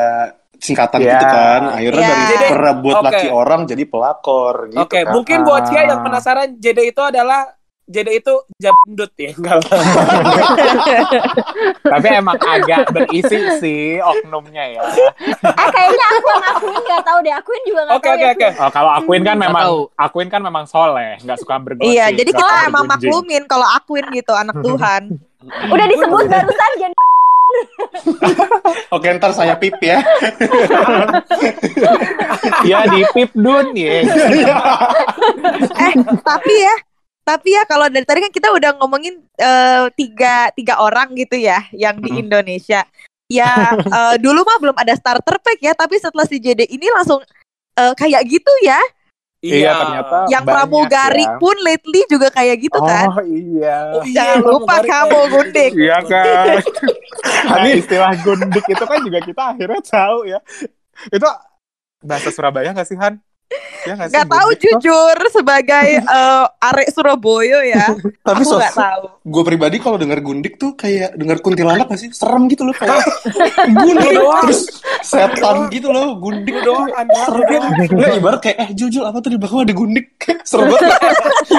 singkatan 0.55 0.97
Iya. 0.97 1.11
gitu 1.11 1.25
kan. 1.27 1.61
Akhirnya 1.71 2.01
Iya. 2.01 2.09
dari 2.09 2.25
Jadi- 2.27 2.49
perebut 2.49 2.95
oke. 2.95 3.05
laki 3.05 3.27
orang 3.27 3.61
jadi 3.65 3.83
pelakor 3.83 4.55
gitu. 4.67 4.79
Oke, 4.79 4.99
kan. 4.99 5.11
mungkin 5.11 5.37
buat 5.43 5.61
Cia 5.67 5.81
yang 5.83 5.99
Ah. 5.99 6.03
penasaran 6.03 6.49
JD 6.55 6.79
itu 6.87 7.01
adalah 7.01 7.41
JD 7.83 8.09
itu 8.23 8.33
jabendut 8.57 9.11
ya, 9.19 9.31
enggak 9.35 9.55
lah. 9.59 9.83
Tapi 11.93 12.07
emang 12.15 12.39
agak 12.39 12.95
berisi 12.95 13.37
sih 13.59 13.99
oknumnya 13.99 14.63
ya. 14.71 14.81
Eh 15.43 15.67
kayaknya 15.67 16.05
aku 16.15 16.29
ngakuin 16.31 16.79
nggak 16.79 17.03
tahu 17.03 17.17
deh, 17.19 17.33
Aquin 17.35 17.61
juga 17.67 17.81
nggak 17.83 17.97
Oke 17.99 18.07
tahu 18.07 18.15
oke 18.15 18.23
ya. 18.23 18.31
oke. 18.31 18.47
Oh, 18.63 18.71
kalau 18.71 18.91
Aquin 18.95 19.21
kan 19.21 19.35
Nggak 19.35 19.51
memang 19.51 19.63
tahu. 19.67 19.77
Aquin 19.99 20.27
kan 20.31 20.41
memang 20.41 20.63
soleh, 20.63 21.11
nggak 21.19 21.37
suka 21.37 21.55
bergosip. 21.59 21.91
Iya, 21.91 22.05
jadi 22.15 22.31
kita 22.31 22.39
suka 22.39 22.67
emang 22.71 22.85
bergunjing. 22.87 23.11
maklumin 23.11 23.43
kalau 23.45 23.67
akuin 23.67 24.05
gitu 24.15 24.31
anak 24.31 24.55
Tuhan. 24.65 25.01
Udah 25.67 25.85
disebut 25.85 26.23
barusan 26.31 26.71
Jen. 26.79 26.91
Oke, 28.89 29.11
ntar 29.13 29.29
saya 29.29 29.53
pip 29.53 29.75
ya. 29.77 29.99
Iya 32.63 32.79
di 32.89 33.03
Pip 33.11 33.31
Dun 33.35 33.75
ya. 33.75 34.01
eh, 35.83 35.93
tapi 36.23 36.53
ya, 36.55 36.75
tapi 37.23 37.55
ya 37.55 37.63
kalau 37.63 37.87
dari 37.87 38.03
tadi 38.03 38.19
kan 38.19 38.31
kita 38.35 38.51
udah 38.51 38.75
ngomongin 38.83 39.23
eh, 39.39 39.87
tiga 39.95 40.51
tiga 40.51 40.83
orang 40.83 41.15
gitu 41.15 41.39
ya 41.39 41.63
yang 41.71 41.95
di 42.03 42.11
Mm. 42.11 42.21
Indonesia. 42.27 42.83
Ya 43.31 43.51
eh, 43.97 44.15
dulu 44.19 44.43
mah 44.43 44.57
belum 44.59 44.75
ada 44.75 44.93
starter 44.93 45.39
pack 45.39 45.59
ya, 45.63 45.71
tapi 45.71 45.95
setelah 45.97 46.27
si 46.27 46.37
JD 46.37 46.67
ini 46.67 46.87
langsung 46.91 47.23
eh, 47.79 47.93
kayak 47.95 48.27
gitu 48.27 48.51
ya. 48.61 48.79
Iya, 49.43 49.75
ternyata 49.75 50.17
yang 50.31 50.47
pramugari 50.47 51.27
ya. 51.27 51.35
pun 51.35 51.51
lately 51.67 52.07
juga 52.07 52.31
kayak 52.31 52.63
gitu 52.63 52.79
kan. 52.79 53.11
Oh 53.11 53.19
iya. 53.27 53.91
Oh, 53.91 54.03
iya, 54.07 54.15
Jangan 54.15 54.39
lupa 54.39 54.75
kamu, 54.79 55.19
gitu. 55.19 55.31
Gundik. 55.35 55.71
Iya 55.75 55.97
kan. 56.07 56.57
Nah, 57.43 57.67
istilah 57.67 58.15
gundik 58.23 58.63
itu 58.67 58.83
kan 58.83 58.99
juga 59.03 59.19
kita 59.19 59.43
akhirnya 59.55 59.81
tahu 59.83 60.27
ya. 60.27 60.39
Itu 61.11 61.27
bahasa 62.03 62.31
Surabaya 62.31 62.71
nggak 62.71 62.87
sih 62.87 62.95
Han? 62.99 63.19
Ya 63.83 63.93
nggak 63.93 64.09
sih? 64.09 64.15
Gak 64.15 64.27
tahu 64.31 64.49
jujur 64.57 65.17
sebagai 65.29 65.87
eh, 66.17 66.45
arek 66.63 66.87
Surabaya 66.89 67.59
ya. 67.61 67.85
Tapi 68.23 68.41
Aku 68.41 68.49
so, 68.49 68.57
nggak 68.57 68.73
tahu. 68.73 69.03
gue 69.23 69.43
pribadi 69.43 69.77
kalau 69.77 69.95
dengar 69.95 70.19
gundik 70.19 70.55
tuh 70.55 70.73
kayak 70.73 71.15
dengar 71.15 71.37
kuntilanak 71.39 71.87
gak 71.87 71.99
sih? 71.99 72.09
Serem 72.11 72.47
gitu 72.47 72.63
loh 72.63 72.75
kayak 72.75 73.03
gundik 73.83 74.09
doang. 74.15 74.43
terus 74.47 74.61
setan 75.03 75.67
gitu 75.69 75.91
loh 75.91 76.15
gundik 76.17 76.55
doang. 76.63 76.87
Serem? 77.27 77.63
Nggak, 77.91 78.13
ibarat 78.17 78.39
kayak 78.41 78.57
eh 78.57 78.69
jujur 78.71 79.03
apa 79.03 79.19
tuh 79.19 79.31
di 79.31 79.39
bawah 79.39 79.61
ada 79.61 79.75
gundik 79.75 80.15
serem 80.49 80.71
banget 80.71 80.91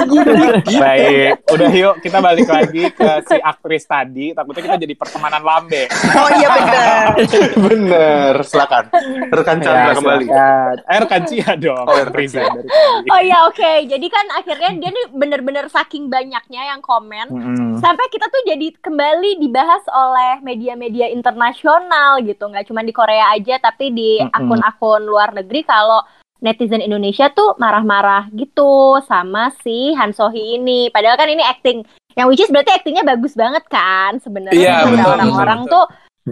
gundik 0.09 0.65
gitu. 0.65 0.81
Baik, 0.81 1.33
udah 1.53 1.71
yuk 1.71 1.95
kita 2.01 2.19
balik 2.19 2.49
lagi 2.49 2.83
ke 2.91 3.09
si 3.29 3.37
aktris 3.39 3.85
tadi. 3.85 4.27
Takutnya 4.33 4.63
kita 4.65 4.77
jadi 4.81 4.95
pertemanan 4.97 5.43
lambe. 5.45 5.87
Oh 6.17 6.29
iya 6.33 6.49
benar. 6.51 7.07
bener 7.55 8.35
silakan 8.43 8.85
rekan 9.31 9.59
Chandra 9.61 9.85
Ya, 9.85 9.95
kembali 9.95 10.25
silakan. 10.25 10.77
Eh, 10.85 10.99
rekan 10.99 11.23
Cia 11.29 11.53
dong. 11.55 11.84
Oh, 11.85 11.95
ya, 11.95 12.05
Riza 12.09 12.41
dari 12.49 12.69
tadi. 12.69 13.09
Oh 13.13 13.21
iya 13.21 13.39
oke, 13.47 13.73
jadi 13.85 14.07
kan 14.09 14.27
akhirnya 14.33 14.71
dia 14.81 14.91
nih 14.91 15.07
bener-bener 15.13 15.67
saking 15.69 16.09
banyaknya 16.09 16.75
yang 16.75 16.81
komen 16.81 17.29
Mm-mm. 17.31 17.71
sampai 17.79 18.07
kita 18.09 18.27
tuh 18.33 18.43
jadi 18.49 18.73
kembali 18.81 19.39
dibahas 19.39 19.85
oleh 19.93 20.41
media-media 20.41 21.13
internasional 21.13 22.19
gitu, 22.25 22.49
nggak 22.49 22.67
cuma 22.67 22.81
di 22.81 22.93
Korea 22.97 23.37
aja 23.37 23.61
tapi 23.61 23.93
di 23.93 24.19
Mm-mm. 24.19 24.33
akun-akun 24.33 25.05
luar 25.05 25.37
negeri 25.37 25.63
kalau 25.63 26.01
netizen 26.45 26.85
Indonesia 26.85 27.33
tuh 27.33 27.57
marah-marah 27.57 28.29
gitu 28.37 29.01
sama 29.09 29.49
si 29.65 29.97
Han 29.97 30.13
Sohee 30.13 30.61
ini. 30.61 30.93
Padahal 30.93 31.17
kan 31.17 31.33
ini 31.33 31.41
acting 31.41 31.81
yang 32.15 32.29
which 32.29 32.45
is 32.45 32.53
berarti 32.53 32.69
actingnya 32.69 33.01
bagus 33.01 33.33
banget 33.33 33.65
kan 33.67 34.21
sebenarnya 34.21 34.61
Iya, 34.61 34.77
Sampai 34.85 34.93
betul, 35.01 35.15
orang-orang 35.17 35.61
tuh 35.73 35.85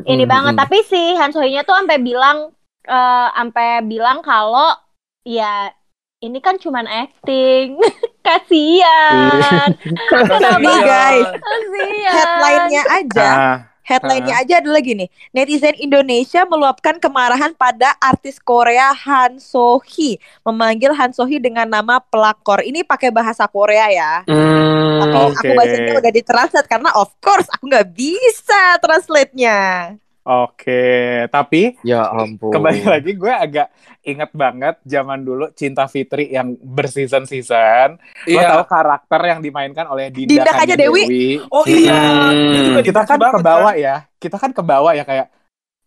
ini 0.04 0.24
Mm-mm. 0.24 0.28
banget 0.28 0.54
tapi 0.60 0.78
si 0.84 1.16
Han 1.16 1.32
Sohee-nya 1.32 1.64
tuh 1.64 1.76
sampai 1.80 1.96
bilang 2.00 2.52
eh 2.82 3.28
sampai 3.32 3.86
bilang 3.86 4.20
kalau 4.26 4.74
ya 5.22 5.70
ini 6.22 6.38
kan 6.38 6.54
cuman 6.58 6.86
acting 6.86 7.74
kasihan 8.26 9.74
kenapa 10.10 10.58
Nih, 10.62 10.80
guys. 10.82 11.28
kasihan 11.42 12.14
Headline-nya 12.14 12.82
aja. 12.86 13.28
Ah, 13.34 13.56
Headline-nya 13.82 14.34
aja 14.38 14.54
adalah 14.62 14.78
gini. 14.78 15.10
Netizen 15.34 15.74
Indonesia 15.74 16.46
meluapkan 16.46 17.02
kemarahan 17.02 17.50
pada 17.58 17.98
artis 17.98 18.38
Korea 18.38 18.94
Han 18.94 19.42
So-hee. 19.42 20.22
Memanggil 20.46 20.94
Han 20.94 21.10
So-hee 21.10 21.42
dengan 21.42 21.66
nama 21.66 21.98
pelakor. 21.98 22.62
Ini 22.62 22.86
pakai 22.86 23.10
bahasa 23.10 23.42
Korea 23.50 23.90
ya. 23.90 24.12
Hmm, 24.30 25.02
Tapi 25.02 25.16
Oke. 25.18 25.34
aku 25.34 25.50
bacanya 25.58 25.92
udah 25.98 26.12
ditranslate 26.14 26.70
karena 26.70 26.94
of 26.94 27.10
course 27.18 27.50
aku 27.50 27.66
nggak 27.66 27.90
bisa 27.90 28.78
translate-nya. 28.78 29.58
Oke, 30.22 31.26
tapi 31.34 31.74
Ya 31.82 32.06
ampun. 32.06 32.54
kembali 32.54 32.86
lagi 32.86 33.18
gue 33.18 33.32
agak 33.34 33.74
inget 34.06 34.30
banget 34.30 34.78
zaman 34.86 35.26
dulu 35.26 35.50
Cinta 35.50 35.90
Fitri 35.90 36.30
yang 36.30 36.54
berseason-season. 36.62 37.98
Lo 38.30 38.30
Iya. 38.30 38.54
tahu 38.54 38.64
karakter 38.70 39.20
yang 39.26 39.40
dimainkan 39.42 39.82
oleh 39.90 40.14
Dinda, 40.14 40.30
Dinda 40.30 40.52
Kanya 40.54 40.58
Kanya 40.62 40.76
Dewi. 40.78 41.42
Oh 41.50 41.66
iya. 41.66 41.98
Hmm. 42.30 42.54
Kita 42.54 42.62
dibenci 42.70 42.90
kan 42.94 43.18
ke 43.18 43.42
bawah 43.42 43.74
ya. 43.74 44.06
Kita 44.14 44.36
kan 44.38 44.50
ke 44.54 44.62
bawah 44.62 44.94
ya 44.94 45.02
kayak 45.02 45.26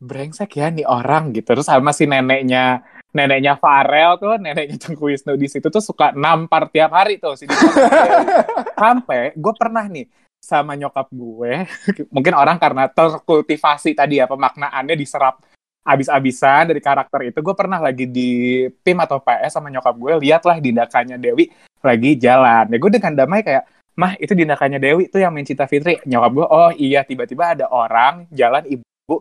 brengsek 0.04 0.52
ya 0.60 0.68
nih 0.68 0.84
orang 0.84 1.32
gitu. 1.32 1.56
Terus 1.56 1.72
sama 1.72 1.96
si 1.96 2.04
neneknya 2.04 2.84
neneknya 3.16 3.56
Farel 3.56 4.20
tuh, 4.20 4.36
neneknya 4.36 4.76
Tengku 4.76 5.08
Wisnu 5.08 5.40
di 5.40 5.48
situ 5.48 5.72
tuh 5.72 5.80
suka 5.80 6.12
nampar 6.12 6.68
tiap 6.68 6.92
hari 6.92 7.24
tuh 7.24 7.40
si 7.40 7.48
Dewi. 7.48 7.56
Sampai 8.84 9.32
gue 9.32 9.54
pernah 9.56 9.88
nih 9.88 10.25
sama 10.46 10.78
nyokap 10.78 11.10
gue, 11.10 11.66
mungkin 12.14 12.38
orang 12.38 12.62
karena 12.62 12.86
terkultivasi 12.86 13.98
tadi 13.98 14.22
ya 14.22 14.30
pemaknaannya 14.30 14.94
diserap 14.94 15.42
abis-abisan 15.86 16.70
dari 16.70 16.82
karakter 16.82 17.34
itu. 17.34 17.42
Gue 17.42 17.58
pernah 17.58 17.82
lagi 17.82 18.06
di 18.06 18.66
PIM 18.70 19.02
atau 19.02 19.18
PS 19.22 19.58
sama 19.58 19.74
nyokap 19.74 19.98
gue, 19.98 20.14
lihatlah 20.22 20.62
Dindakannya 20.62 21.18
Dewi 21.18 21.50
lagi 21.82 22.14
jalan. 22.22 22.70
Ya 22.70 22.78
gue 22.78 22.92
dengan 22.94 23.14
damai 23.18 23.42
kayak, 23.42 23.66
mah 23.98 24.14
itu 24.22 24.38
Dindakannya 24.38 24.78
Dewi 24.78 25.10
tuh 25.10 25.22
yang 25.22 25.34
main 25.34 25.46
Cinta 25.46 25.66
Fitri. 25.66 25.98
Nyokap 26.06 26.32
gue, 26.34 26.46
oh 26.46 26.72
iya 26.78 27.02
tiba-tiba 27.02 27.58
ada 27.58 27.66
orang 27.74 28.30
jalan 28.30 28.62
ibu, 28.70 29.16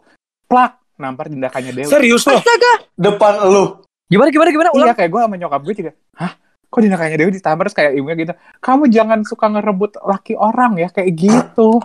plak, 0.45 1.01
nampar 1.01 1.33
Dindakannya 1.33 1.73
Dewi. 1.73 1.89
Serius 1.89 2.29
loh. 2.29 2.41
Astaga, 2.41 2.85
depan 3.01 3.41
lu 3.49 3.85
Gimana 4.05 4.29
gimana 4.29 4.51
gimana 4.53 4.71
Iya 4.71 4.77
ulang? 4.77 4.97
kayak 5.01 5.11
gue 5.11 5.21
sama 5.25 5.37
nyokap 5.41 5.61
gue 5.65 5.75
juga, 5.81 5.93
hah? 6.21 6.33
Kok 6.75 6.83
Dindakannya 6.83 7.15
Dewi 7.15 7.39
ditampar 7.39 7.71
terus 7.71 7.79
kayak 7.79 7.95
ibunya 7.95 8.19
gitu, 8.19 8.35
kamu 8.59 8.91
jangan 8.91 9.23
suka 9.23 9.47
ngerebut 9.47 10.03
laki 10.03 10.35
orang 10.35 10.75
ya, 10.75 10.91
kayak 10.91 11.15
gitu. 11.15 11.79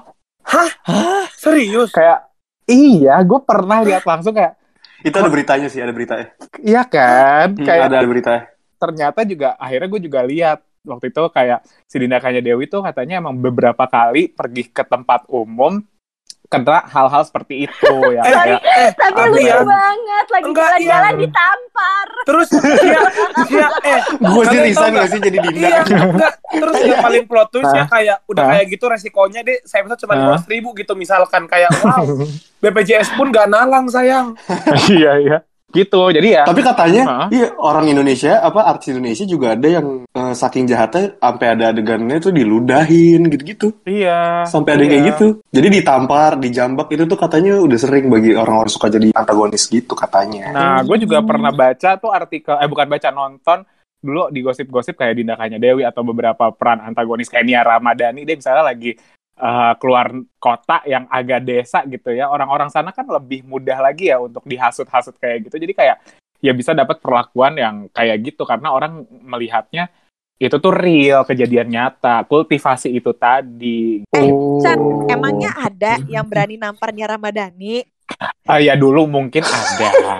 Serius. 1.38 1.94
Kayak, 1.94 2.26
iya 2.66 3.22
gue 3.22 3.40
pernah 3.46 3.86
lihat 3.86 4.02
langsung 4.10 4.34
kayak, 4.34 4.58
itu 5.00 5.16
ada 5.16 5.32
beritanya 5.32 5.68
sih 5.72 5.80
ada 5.80 5.96
beritanya 5.96 6.28
iya 6.60 6.84
kan? 6.84 7.56
Hmm, 7.56 7.64
Kayak 7.64 7.84
ada 7.88 8.04
ada 8.04 8.10
beritanya 8.10 8.44
ternyata 8.80 9.20
juga 9.28 9.56
akhirnya 9.60 9.88
gue 9.92 10.02
juga 10.04 10.20
lihat 10.24 10.60
waktu 10.88 11.12
itu 11.12 11.22
kayak 11.32 11.60
si 11.88 11.96
Dinda 12.00 12.20
Kanya 12.24 12.40
Dewi 12.40 12.68
tuh 12.68 12.84
katanya 12.84 13.20
emang 13.20 13.36
beberapa 13.40 13.84
kali 13.88 14.32
pergi 14.32 14.72
ke 14.72 14.84
tempat 14.88 15.28
umum 15.28 15.84
kena 16.50 16.82
hal-hal 16.84 17.22
seperti 17.22 17.70
itu 17.70 17.94
ya 18.18 18.22
Eh, 18.22 18.34
kayak 18.34 18.60
eh, 18.60 18.90
tapi 18.92 19.14
tapi 19.16 19.30
lucu 19.32 19.46
ya. 19.46 19.62
banget 19.62 20.26
lagi 20.28 20.50
jalan-jalan 20.50 21.14
iya. 21.14 21.22
ditampar 21.22 22.08
Terus 22.20 22.48
dia, 22.52 23.02
dia 23.48 23.68
eh 23.84 24.00
gue 24.12 24.44
resign 24.44 24.92
nggak? 24.92 24.98
gak 25.00 25.08
sih 25.08 25.20
jadi 25.20 25.38
Dinda 25.40 25.60
Iya, 25.60 25.80
enggak. 25.86 26.34
Terus 26.44 26.76
yang 26.84 27.00
paling 27.00 27.26
plot 27.26 27.50
twist 27.50 27.70
ya 27.72 27.86
kayak 27.86 28.18
udah 28.26 28.44
kayak 28.50 28.66
gitu 28.68 28.86
resikonya 28.86 29.42
deh 29.42 29.58
saya 29.62 29.82
bisa 29.82 29.96
cuma 29.98 30.14
lima 30.14 30.38
ribu 30.44 30.74
gitu 30.74 30.94
misalkan 30.94 31.46
kayak 31.46 31.70
wow 31.80 32.04
BPJS 32.62 33.14
pun 33.14 33.30
gak 33.30 33.48
nalang 33.48 33.88
sayang. 33.88 34.34
iya 34.90 35.16
iya 35.16 35.38
gitu 35.70 36.10
jadi 36.10 36.28
ya 36.32 36.44
Tapi 36.44 36.62
katanya, 36.62 37.02
Hah? 37.06 37.28
iya 37.30 37.54
orang 37.56 37.86
Indonesia 37.88 38.42
apa 38.42 38.66
artis 38.66 38.90
Indonesia 38.90 39.22
juga 39.24 39.54
ada 39.54 39.68
yang 39.70 39.86
eh, 40.06 40.34
saking 40.34 40.66
jahatnya 40.66 41.14
sampai 41.16 41.48
ada 41.54 41.64
adegannya 41.70 42.18
tuh 42.18 42.34
diludahin 42.34 43.30
gitu-gitu. 43.30 43.70
iya 43.86 44.44
Sampai 44.44 44.74
ada 44.74 44.82
yang 44.82 44.92
kayak 44.92 45.04
Iya. 45.04 45.10
gitu. 45.14 45.28
Jadi 45.50 45.68
ditampar, 45.72 46.32
dijambak 46.36 46.88
itu 46.90 47.04
tuh 47.06 47.16
katanya 47.16 47.54
udah 47.60 47.78
sering 47.78 48.10
bagi 48.10 48.34
orang-orang 48.34 48.68
suka 48.68 48.90
jadi 48.90 49.14
antagonis 49.14 49.66
gitu 49.66 49.94
katanya. 49.94 50.50
nah 50.50 50.82
gue 50.82 50.98
juga 51.00 51.22
pernah 51.22 51.52
baca 51.52 51.96
tuh 51.96 52.10
artikel 52.10 52.56
eh 52.56 52.66
bukan 52.66 52.88
baca 52.88 53.10
nonton 53.10 53.62
dulu 54.00 54.32
di 54.32 54.40
gosip-gosip 54.40 54.96
kayak 54.96 55.12
Dinda 55.14 55.36
Kanya 55.36 55.60
Dewi 55.60 55.84
atau 55.84 56.02
beberapa 56.02 56.50
peran 56.56 56.80
antagonis 56.82 57.28
kayak 57.28 57.44
Nia 57.44 57.62
Ramadhani 57.62 58.24
dia 58.24 58.34
misalnya 58.34 58.64
lagi 58.64 58.96
eh, 59.40 59.74
keluar 59.80 60.12
kota 60.38 60.84
yang 60.84 61.08
agak 61.08 61.42
desa 61.42 61.82
gitu 61.88 62.12
ya 62.12 62.28
orang-orang 62.28 62.68
sana 62.68 62.92
kan 62.92 63.08
lebih 63.08 63.48
mudah 63.48 63.80
lagi 63.80 64.12
ya 64.12 64.20
untuk 64.20 64.44
dihasut-hasut 64.44 65.16
kayak 65.16 65.48
gitu 65.48 65.56
jadi 65.56 65.74
kayak 65.74 65.98
ya 66.40 66.52
bisa 66.52 66.76
dapat 66.76 67.00
perlakuan 67.00 67.56
yang 67.56 67.76
kayak 67.92 68.20
gitu 68.22 68.44
karena 68.44 68.72
orang 68.72 69.08
melihatnya 69.10 69.88
itu 70.40 70.56
tuh 70.56 70.72
real 70.72 71.28
kejadian 71.28 71.68
nyata 71.68 72.24
kultivasi 72.24 72.96
itu 72.96 73.12
tadi 73.12 74.08
Eh, 74.08 74.32
Oh. 74.32 74.60
Chan, 74.60 74.80
emangnya 75.08 75.56
ada 75.56 76.00
yang 76.08 76.28
berani 76.28 76.60
nampar 76.60 76.92
Nia 76.92 77.08
Ramadhani? 77.08 77.84
Ah, 78.44 78.60
ya 78.60 78.76
dulu 78.76 79.08
mungkin 79.08 79.44
ada 79.44 80.20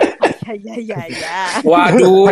Ya, 0.50 0.56
ya, 0.56 0.76
ya, 0.82 1.02
ya. 1.06 1.40
Waduh. 1.62 2.26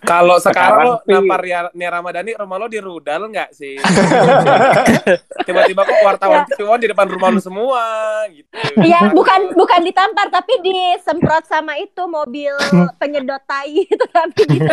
Kalau 0.00 0.36
sekarang, 0.36 0.56
Sekarang 0.70 0.86
lo 0.86 0.94
sih- 0.98 1.12
nampar 1.12 1.40
ya 1.42 1.58
Nia 1.70 1.90
Ramadhani, 1.90 2.30
rumah 2.34 2.56
lo 2.56 2.66
di 2.66 2.78
rudal 2.78 3.22
nggak 3.26 3.50
sih? 3.50 3.76
Tiba-tiba 5.46 5.82
kok 5.82 5.98
wartawan 6.02 6.44
One 6.58 6.80
di 6.80 6.88
depan 6.88 7.06
rumah 7.06 7.28
lo 7.28 7.38
semua 7.38 7.82
gitu. 8.28 8.48
Iya, 8.78 9.10
bukan 9.10 9.52
bukan 9.52 9.80
ditampar 9.82 10.28
tapi 10.28 10.56
disemprot 10.60 11.44
sama 11.44 11.76
itu 11.76 12.02
mobil 12.02 12.52
penyedot 12.96 13.42
tai 13.42 13.82
itu 13.82 14.04
tapi 14.10 14.40
gitu. 14.46 14.72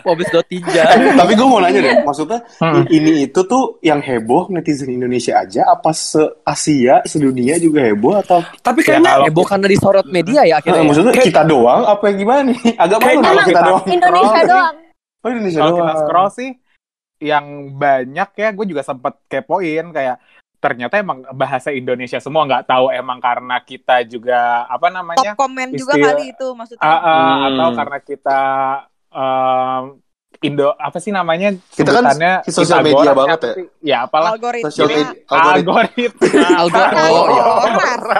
Mobil 0.00 0.24
sedot 0.24 0.46
tinja. 0.46 0.84
Tapi 1.14 1.32
gue 1.32 1.46
mau 1.46 1.58
nanya 1.58 1.80
deh, 1.80 1.94
maksudnya 2.02 2.40
Hmm. 2.58 2.84
ini 2.88 3.24
itu 3.24 3.40
tuh 3.44 3.78
yang 3.80 3.98
heboh 3.98 4.48
netizen 4.48 4.90
Indonesia 4.90 5.38
aja, 5.38 5.68
apa 5.68 5.90
se 5.90 6.18
Asia, 6.42 7.02
sedunia 7.04 7.56
juga 7.56 7.82
heboh 7.82 8.16
atau? 8.16 8.40
Tapi 8.58 8.80
Ya, 8.80 8.96
kayaknya 8.96 9.10
kalau- 9.12 9.26
Heboh 9.28 9.44
karena 9.44 9.66
disorot 9.68 10.06
media 10.08 10.40
ya 10.40 10.48
Nah, 10.48 10.58
akhirnya. 10.58 10.76
ya? 10.76 10.86
maksudnya 10.86 11.12
kita 11.14 11.42
doang, 11.44 11.82
apa 11.84 12.04
yang 12.06 12.16
gimana 12.18 12.40
nih? 12.48 12.58
Agak 12.74 12.98
malu 12.98 13.40
kita 13.58 13.66
doang. 13.68 13.84
Indonesia 13.90 14.40
doang. 14.44 14.76
Oh 15.18 15.28
Indonesia 15.28 15.58
Kalau 15.58 15.70
doang. 15.70 15.80
kita 15.80 15.94
scroll 16.00 16.30
sih 16.30 16.50
yang 17.18 17.46
banyak 17.74 18.30
ya 18.32 18.48
gue 18.54 18.66
juga 18.66 18.82
sempet 18.82 19.18
kepoin 19.26 19.90
kayak 19.90 20.22
ternyata 20.58 20.98
emang 20.98 21.22
bahasa 21.32 21.70
Indonesia 21.70 22.18
semua 22.18 22.42
nggak 22.42 22.66
tahu 22.66 22.90
emang 22.90 23.18
karena 23.18 23.58
kita 23.58 24.02
juga 24.02 24.66
apa 24.66 24.86
namanya 24.88 25.34
Top 25.34 25.38
komen 25.40 25.70
juga 25.72 25.94
kali 25.94 26.30
itu 26.30 26.46
maksudnya. 26.50 26.82
Ah, 26.82 26.98
ah, 26.98 27.14
Hmm. 27.14 27.46
atau 27.48 27.68
karena 27.74 27.98
kita 28.00 28.40
em, 29.08 29.82
Indo 30.38 30.70
apa 30.78 31.02
sih 31.02 31.10
namanya 31.10 31.50
Kita 31.74 31.90
kan 31.90 32.14
sebutannya 32.14 32.32
sosial 32.46 32.80
media 32.86 33.10
banget 33.10 33.38
ya. 33.42 33.52
ya 33.82 33.96
apalah 34.06 34.38
Algoritma. 34.38 34.70
Sosial 34.70 34.86
media, 34.86 35.10
algoritma. 35.26 36.46
algoritma 36.54 36.54
Algoritma. 36.62 38.16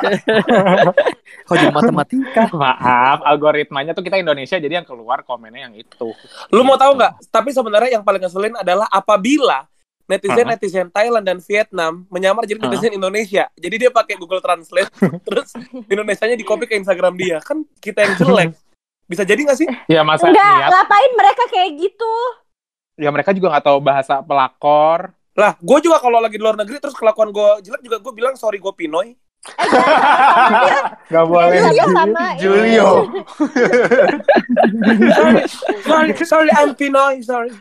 Kok 1.46 1.54
jadi 1.54 1.70
matematika? 1.70 2.42
maaf 2.50 3.18
algoritmanya 3.22 3.94
tuh 3.94 4.02
kita 4.02 4.18
Indonesia 4.18 4.58
jadi 4.58 4.82
yang 4.82 4.86
keluar 4.86 5.22
komennya 5.22 5.70
yang 5.70 5.74
itu 5.78 6.10
Lu 6.50 6.66
mau 6.66 6.74
tahu 6.74 6.98
nggak? 6.98 7.30
Tapi 7.30 7.50
sebenarnya 7.54 8.00
yang 8.00 8.04
paling 8.04 8.18
ngeselin 8.18 8.54
adalah 8.58 8.90
apabila 8.90 9.64
netizen 10.08 10.46
netizen 10.48 10.86
Thailand 10.88 11.22
dan 11.22 11.38
Vietnam 11.38 12.08
menyamar 12.08 12.48
jadi 12.48 12.58
netizen 12.58 12.96
Indonesia. 12.96 13.46
Jadi 13.54 13.76
dia 13.76 13.90
pakai 13.92 14.16
Google 14.16 14.40
Translate, 14.40 14.88
terus 15.28 15.52
Indonesianya 15.86 16.34
di 16.34 16.42
copy 16.42 16.64
ke 16.64 16.74
Instagram 16.80 17.14
dia. 17.14 17.38
Kan 17.44 17.62
kita 17.78 18.02
yang 18.02 18.14
jelek. 18.16 18.48
Bisa 19.08 19.24
jadi 19.24 19.40
nggak 19.40 19.58
sih? 19.58 19.68
ya 19.88 20.04
masa 20.04 20.28
Enggak, 20.28 20.44
niat 20.44 20.70
ngapain 20.70 21.12
mereka 21.16 21.42
kayak 21.48 21.70
gitu? 21.80 22.14
ya 22.98 23.08
mereka 23.08 23.30
juga 23.30 23.54
nggak 23.54 23.64
tahu 23.64 23.78
bahasa 23.78 24.18
pelakor 24.20 25.14
Lah, 25.38 25.54
gue 25.54 25.78
juga 25.78 26.02
kalau 26.02 26.18
lagi 26.18 26.34
di 26.34 26.42
luar 26.42 26.58
negeri 26.58 26.82
terus 26.82 26.98
kelakuan 26.98 27.30
gue 27.30 27.62
jelek 27.62 27.78
juga 27.80 27.96
gue 28.02 28.10
bilang 28.10 28.34
sorry 28.34 28.58
gue 28.58 28.74
Pinoy. 28.74 29.14
Eh, 29.14 30.82
nggak 31.14 31.24
boleh 31.30 31.62
gitu. 31.70 31.94
sama 31.94 32.34
Julio. 32.42 33.06
sorry, 35.14 35.46
sorry, 35.86 36.10
sorry, 36.26 36.50
I'm 36.58 36.74
Pinoy, 36.74 37.22
sorry. 37.22 37.54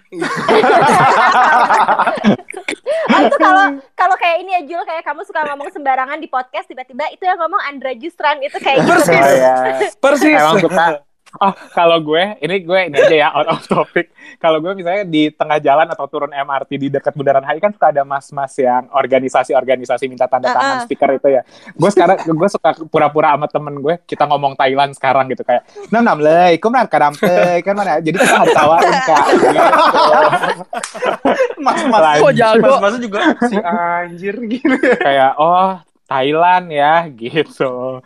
Oh, 3.07 3.19
itu 3.23 3.37
kalau 3.39 3.65
kalau 3.95 4.15
kayak 4.19 4.37
ini 4.43 4.51
ya 4.51 4.61
Jul 4.67 4.83
kayak 4.83 5.03
kamu 5.05 5.23
suka 5.23 5.47
ngomong 5.47 5.71
sembarangan 5.71 6.19
di 6.19 6.27
podcast 6.27 6.67
tiba-tiba 6.67 7.07
itu 7.13 7.23
yang 7.23 7.39
ngomong 7.39 7.61
Andra 7.63 7.95
Justran 7.95 8.43
itu 8.43 8.57
kayak 8.59 8.83
gitu. 8.83 8.91
Persis. 8.91 9.15
Oh, 9.15 9.31
ya. 9.31 9.55
Persis. 9.95 10.35
Emang 10.35 10.59
suka. 10.59 11.06
Oh, 11.37 11.53
kalau 11.69 12.01
gue, 12.01 12.33
ini 12.41 12.65
gue 12.65 12.79
ini 12.89 12.97
aja 12.97 13.15
ya 13.15 13.29
out 13.29 13.47
of 13.47 13.61
topic. 13.69 14.09
Kalau 14.41 14.57
gue 14.57 14.73
misalnya 14.73 15.05
di 15.05 15.29
tengah 15.29 15.61
jalan 15.61 15.85
atau 15.85 16.05
turun 16.09 16.33
MRT 16.33 16.71
di 16.81 16.87
dekat 16.89 17.13
Bundaran 17.13 17.45
HI 17.45 17.61
kan 17.61 17.69
suka 17.69 17.93
ada 17.93 18.01
mas-mas 18.01 18.57
yang 18.57 18.89
organisasi-organisasi 18.89 20.09
minta 20.09 20.25
tanda 20.25 20.49
tangan 20.49 20.65
Ah, 20.67 20.77
ah. 20.81 20.85
stiker 20.85 21.09
itu 21.13 21.27
ya. 21.29 21.41
Gue 21.77 21.89
sekarang 21.93 22.17
gue 22.25 22.49
suka 22.49 22.69
pura-pura 22.89 23.37
sama 23.37 23.47
temen 23.47 23.77
gue 23.79 23.95
kita 24.03 24.25
ngomong 24.25 24.57
Thailand 24.57 24.91
sekarang 24.97 25.29
gitu 25.29 25.45
kayak 25.45 25.63
nam 25.93 26.03
nam 26.03 26.19
lei, 26.19 26.57
kum 26.57 26.73
nam 26.73 26.89
kadam 26.89 27.13
tei, 27.13 27.61
kan 27.61 27.77
mana. 27.77 28.01
Jadi 28.01 28.17
kita 28.17 28.35
harus 28.41 28.55
tawarin 28.57 28.97
kak. 29.05 29.25
Mas-mas. 31.65 32.17
Kok 32.21 32.33
jago? 32.33 32.65
Mas-masnya 32.81 32.99
juga 33.01 33.19
si 33.45 33.55
anjir 33.61 34.35
gitu. 34.49 34.75
Kayak 34.99 35.37
oh 35.37 35.77
Thailand 36.07 36.65
ya 36.71 37.05
gitu. 37.11 38.01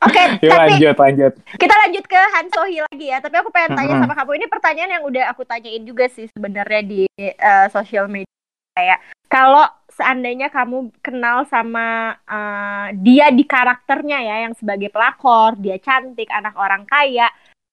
Oke, 0.00 0.22
Yuk 0.44 0.50
tapi 0.50 0.58
lanjut 0.76 0.96
lanjut. 0.96 1.32
kita 1.56 1.74
lanjut 1.76 2.04
ke 2.04 2.18
Han 2.18 2.46
Sohi 2.50 2.78
lagi 2.82 3.06
ya. 3.08 3.18
Tapi 3.18 3.34
aku 3.38 3.48
pengen 3.48 3.74
tanya 3.74 3.94
sama 3.98 4.14
kamu 4.14 4.30
ini 4.36 4.46
pertanyaan 4.46 4.94
yang 4.98 5.04
udah 5.04 5.24
aku 5.30 5.42
tanyain 5.42 5.82
juga 5.82 6.06
sih 6.08 6.26
sebenarnya 6.30 6.82
di 6.82 7.02
eh, 7.16 7.66
sosial 7.68 8.06
media 8.06 8.28
kayak 8.72 8.98
kalau 9.28 9.64
seandainya 9.88 10.48
kamu 10.48 10.88
kenal 11.00 11.44
sama 11.46 12.16
eh, 12.24 12.86
dia 12.98 13.28
di 13.28 13.44
karakternya 13.44 14.18
ya 14.20 14.36
yang 14.44 14.54
sebagai 14.56 14.88
pelakor, 14.88 15.56
dia 15.56 15.76
cantik, 15.78 16.28
anak 16.28 16.56
orang 16.56 16.84
kaya, 16.84 17.28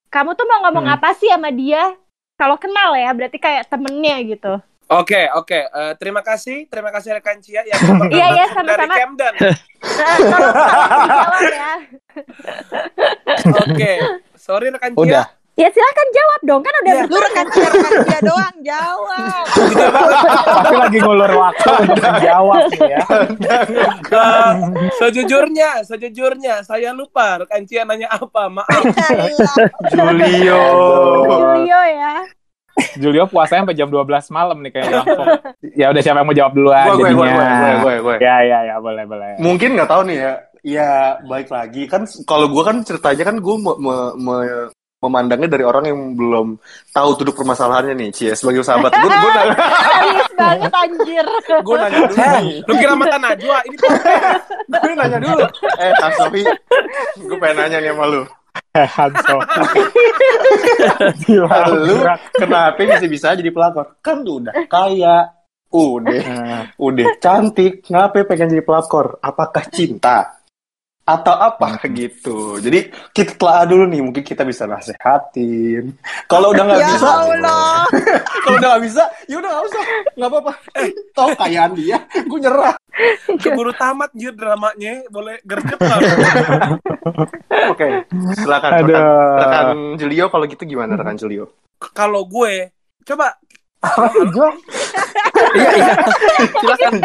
kamu 0.08 0.34
tuh 0.34 0.46
mau 0.46 0.68
ngomong 0.68 0.86
Hmm. 0.88 0.96
apa 0.96 1.16
sih 1.16 1.28
sama 1.28 1.50
dia? 1.50 1.96
Kalau 2.40 2.56
kenal 2.56 2.96
ya, 2.96 3.12
berarti 3.12 3.36
kayak 3.36 3.68
temennya 3.68 4.16
gitu. 4.24 4.54
Oke, 4.90 5.30
oke. 5.38 5.60
Eh, 5.70 5.94
terima 6.02 6.26
kasih, 6.26 6.66
terima 6.66 6.90
kasih 6.90 7.14
rekan 7.22 7.38
Cia 7.46 7.62
yang 7.62 7.78
Iya, 8.10 8.28
iya, 8.34 8.46
dari 8.50 8.58
sama-sama. 8.58 8.96
Camden. 8.98 9.34
Tolong, 9.38 10.18
tolong 10.26 11.00
dijawab 11.06 11.42
ya. 11.46 11.72
Oke, 13.70 13.92
sorry 14.34 14.74
rekan 14.74 14.98
Cia. 14.98 15.02
Udah. 15.06 15.26
Ya 15.60 15.68
silahkan 15.76 16.08
jawab 16.16 16.42
dong, 16.48 16.62
kan 16.64 16.74
udah 16.82 16.94
Iya. 16.96 17.04
Lu 17.06 17.20
rekan 17.20 17.46
dia, 17.52 17.68
rekan 17.70 17.92
dia 18.08 18.20
doang 18.24 18.58
jawab. 18.66 19.44
Pasti 20.58 20.76
lagi 20.80 20.98
ngulur 21.04 21.32
waktu 21.38 21.70
untuk 21.84 22.00
menjawab 22.00 22.62
nih 22.72 22.82
ya. 22.90 23.00
Eh, 24.10 24.54
sejujurnya, 24.98 25.70
sejujurnya 25.86 26.66
saya 26.66 26.96
lupa 26.98 27.46
rekan 27.46 27.62
Cia 27.70 27.86
nanya 27.86 28.10
apa. 28.10 28.50
Maaf. 28.50 28.84
Julio. 29.94 30.64
Julio 31.30 31.82
ya. 31.94 32.39
Julio 32.96 33.24
puasanya 33.26 33.64
sampai 33.64 33.76
jam 33.76 33.88
12 33.88 34.08
malam 34.30 34.58
nih 34.60 34.72
kayaknya 34.72 34.96
langsung. 35.00 35.28
Ya 35.74 35.88
udah 35.88 36.02
siapa 36.02 36.18
yang 36.18 36.28
mau 36.28 36.36
jawab 36.36 36.54
duluan 36.54 36.86
Gue, 36.86 36.96
gue, 36.96 37.10
gue, 37.12 37.26
jadinya. 37.26 37.56
gue, 37.60 37.74
gue, 37.76 37.96
gue. 38.00 38.16
Ya 38.20 38.36
ya 38.42 38.60
ya 38.66 38.76
boleh 38.78 39.04
boleh. 39.04 39.32
Mungkin 39.38 39.70
nggak 39.76 39.88
tahu 39.88 40.02
nih 40.06 40.18
ya. 40.18 40.34
Ya 40.60 40.90
baik 41.22 41.48
lagi 41.48 41.84
kan 41.86 42.04
kalau 42.24 42.48
gue 42.48 42.60
kan 42.62 42.82
ceritanya 42.82 43.24
kan 43.26 43.38
gue 43.38 43.56
me- 43.58 43.80
me- 43.80 44.16
me- 44.18 44.70
memandangnya 45.00 45.48
dari 45.48 45.64
orang 45.64 45.86
yang 45.86 46.00
belum 46.12 46.60
tahu 46.90 47.10
duduk 47.16 47.32
permasalahannya 47.34 47.96
nih 47.96 48.10
Cie 48.12 48.32
sebagai 48.34 48.60
sahabat 48.62 48.92
gue 48.92 49.08
gue 49.08 49.32
nanya 49.32 49.56
Serius 49.96 50.32
banget 50.36 50.74
anjir. 50.74 51.26
gue 51.64 51.76
nanya 51.80 52.00
dulu 52.04 52.20
nih 52.20 52.56
Lu 52.68 52.74
kira 52.76 52.94
mata 52.94 53.16
Najwa? 53.18 53.58
Ini 53.64 53.76
gue 54.68 54.94
nanya 54.94 55.18
dulu 55.18 55.46
eh 55.80 55.92
Kak 55.96 56.12
Sofi 56.20 56.44
gue 57.16 57.38
pengen 57.40 57.56
nanya 57.58 57.78
nih 57.80 57.92
sama 57.92 58.06
lu 58.06 58.22
Eh, 58.22 58.28
Hanso. 58.96 59.38
Gila, 61.26 61.62
lu 61.74 61.96
kenapa 62.38 62.80
bisa 62.80 63.08
bisa 63.10 63.28
jadi 63.34 63.50
pelakor 63.50 63.98
kan 64.00 64.22
lu 64.22 64.44
udah 64.44 64.54
kaya. 64.70 65.34
Udah. 65.70 66.18
Eh, 66.18 66.62
udah 66.82 67.08
cantik. 67.22 67.86
Ngapain 67.86 68.26
pengen 68.26 68.58
jadi 68.58 68.66
pelakor 68.66 69.22
apakah 69.22 69.70
cinta 69.70 70.39
atau 71.10 71.34
apa? 71.34 71.82
Gitu. 71.90 72.62
Jadi 72.62 72.94
kita 73.10 73.34
telah 73.34 73.66
dulu 73.66 73.90
nih 73.90 74.02
mungkin 74.06 74.22
kita 74.22 74.46
bisa 74.46 74.70
nasehatin. 74.70 75.98
Kalau 76.30 76.54
udah 76.54 76.64
nggak 76.70 76.80
Ya 76.82 76.90
bisa 76.94 77.10
Allah. 77.10 77.84
kalau 78.46 78.56
udah 78.62 78.70
nggak 78.78 78.84
bisa 78.86 79.04
ya 79.26 79.36
udah 79.42 79.50
nggak 79.50 79.66
usah. 79.66 79.82
Nggak 80.14 80.30
apa-apa. 80.30 80.52
Eh 80.78 80.90
tau 81.18 81.30
kayaan 81.34 81.74
dia. 81.74 81.98
Gue 82.30 82.40
nyerah. 82.40 82.76
Keburu 83.42 83.74
tamat 83.74 84.14
jir 84.14 84.38
dramanya. 84.38 85.02
Boleh 85.10 85.42
gercep 85.42 85.82
nggak? 85.82 86.00
oke 87.74 87.88
silakan. 88.38 88.72
Rekan, 88.86 89.06
rekan 89.42 89.68
Julio 89.98 90.26
kalau 90.30 90.46
gitu 90.46 90.64
gimana 90.70 90.94
rekan 90.94 91.18
Julio? 91.18 91.50
Kalau 91.80 92.28
gue, 92.28 92.76
coba 93.08 93.40
Iya 95.50 95.70
iya. 95.74 95.94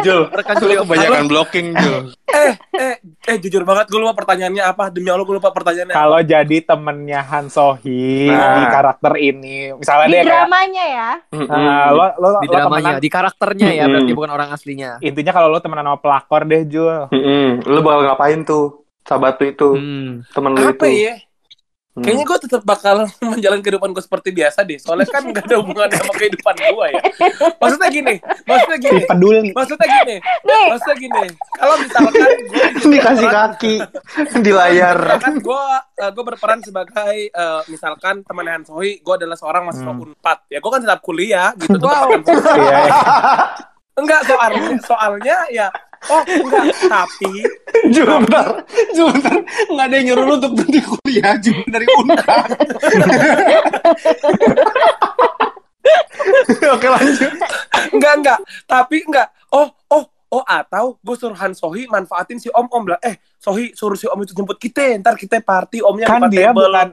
Jul 0.00 0.20
Rekan 0.28 0.54
Julio. 0.58 0.82
kebanyakan 0.82 1.24
blocking 1.24 1.66
Jul 1.72 2.12
eh 2.26 2.52
eh 2.72 2.94
eh 3.24 3.36
jujur 3.38 3.62
banget 3.62 3.86
gue 3.86 3.96
lupa 3.96 4.12
pertanyaannya 4.12 4.64
apa 4.64 4.90
demi 4.90 5.06
Allah 5.06 5.22
gue 5.22 5.32
lupa 5.32 5.48
pertanyaannya 5.48 5.94
Kalau 5.94 6.18
jadi 6.20 6.56
temennya 6.60 7.20
Han 7.22 7.46
Sohi 7.46 8.26
Nah. 8.26 8.58
di 8.58 8.64
karakter 8.66 9.12
ini, 9.16 9.70
misalnya 9.72 10.04
Di 10.04 10.10
dia 10.10 10.20
kayak 10.20 10.30
dramanya 10.40 10.84
ya. 10.84 11.10
eh, 11.30 11.88
lo 11.90 12.04
lo 12.12 12.28
Di 12.36 12.48
lo 12.48 12.52
dramanya, 12.52 12.66
temenan- 12.90 13.00
di 13.00 13.08
karakternya 13.08 13.68
ya, 13.68 13.74
Mm-mm. 13.80 13.92
berarti 13.94 14.12
bukan 14.12 14.30
orang 14.32 14.48
aslinya. 14.50 14.90
intinya 15.00 15.32
kalau 15.32 15.48
lo 15.48 15.58
temenan 15.58 15.86
sama 15.86 15.98
pelakor 15.98 16.42
deh 16.44 16.62
Jul. 16.64 17.06
Mm-mm. 17.08 17.48
lu 17.64 17.80
bakal 17.80 18.00
ngapain 18.04 18.40
tuh 18.42 18.64
sahabat 19.00 19.38
itu 19.40 19.68
Hmm. 19.70 20.10
temen 20.26 20.50
lu 20.52 20.64
apa 20.64 20.84
itu 20.84 20.86
ya 21.06 21.14
kayaknya 21.94 22.24
gue 22.24 22.38
tetap 22.40 22.62
bakal 22.62 23.06
menjalani 23.24 23.62
kehidupan 23.62 23.90
gue 23.90 24.02
seperti 24.02 24.28
biasa 24.30 24.62
deh. 24.62 24.76
Soalnya 24.76 25.06
kan 25.06 25.22
nggak 25.22 25.46
ada 25.46 25.56
hubungannya 25.58 25.94
sama 25.96 26.12
kehidupan 26.12 26.54
gue 26.56 26.86
ya. 26.90 27.02
Maksudnya 27.54 27.88
gini 27.88 28.14
maksudnya 28.44 28.78
gini. 28.80 29.00
Peduli. 29.04 29.50
maksudnya 29.50 29.86
gini 29.86 30.16
Nih, 30.42 30.64
maksudnya 30.68 30.96
gini. 30.98 31.24
Kalau 31.54 31.74
misalkan 31.78 32.10
gue 32.10 32.90
dikasih 32.94 33.28
kaki 33.28 33.74
di 34.40 34.50
layar. 34.50 34.98
kan 35.16 35.34
gue 35.36 35.62
gue 36.04 36.24
berperan 36.26 36.58
sebagai 36.60 37.16
eh, 37.26 37.60
misalkan 37.66 38.20
teman 38.22 38.46
Han 38.48 38.62
Sohi 38.62 38.98
gue 38.98 39.14
adalah 39.14 39.38
seorang 39.38 39.62
mahasiswa 39.64 39.86
Hmm. 39.86 40.02
unpad 40.04 40.38
ya. 40.48 40.58
Gue 40.58 40.70
kan 40.70 40.80
tetap 40.80 40.98
kuliah 40.98 41.54
gitu 41.54 41.78
Wow. 41.78 42.10
Iya. 42.26 42.82
Enggak 43.94 44.26
soalnya 44.26 44.74
soalnya 44.82 45.36
ya 45.48 45.70
oh 46.10 46.22
enggak 46.24 46.64
tapi 46.84 47.32
Juga 47.90 48.22
bentar. 48.22 48.46
Nggak 49.68 49.86
ada 49.86 49.94
yang 49.94 50.06
nyuruh 50.08 50.24
lu 50.24 50.34
untuk 50.38 50.52
berhenti 50.54 50.80
kuliah 50.80 51.34
juga 51.36 51.62
dari 51.68 51.86
Unpad. 51.90 52.48
Oke 56.74 56.88
lanjut. 56.88 57.32
Enggak, 57.92 58.12
enggak. 58.18 58.38
Tapi 58.64 58.96
enggak. 59.04 59.28
Oh, 59.52 59.68
oh, 59.90 60.04
oh 60.32 60.42
atau 60.42 60.96
gue 60.98 61.14
suruh 61.14 61.36
Han 61.36 61.52
Sohi 61.52 61.86
manfaatin 61.86 62.40
si 62.40 62.48
Om 62.48 62.66
Om 62.66 62.82
bilang, 62.84 63.02
eh 63.04 63.20
Sohi 63.36 63.70
suruh 63.72 63.94
si 63.94 64.08
Om 64.08 64.24
itu 64.24 64.32
jemput 64.34 64.58
kita, 64.58 64.98
ntar 64.98 65.14
kita 65.14 65.38
party 65.38 65.84
Omnya 65.84 66.06
kan 66.08 66.26
dia 66.26 66.50
table. 66.50 66.66
bukan 66.66 66.88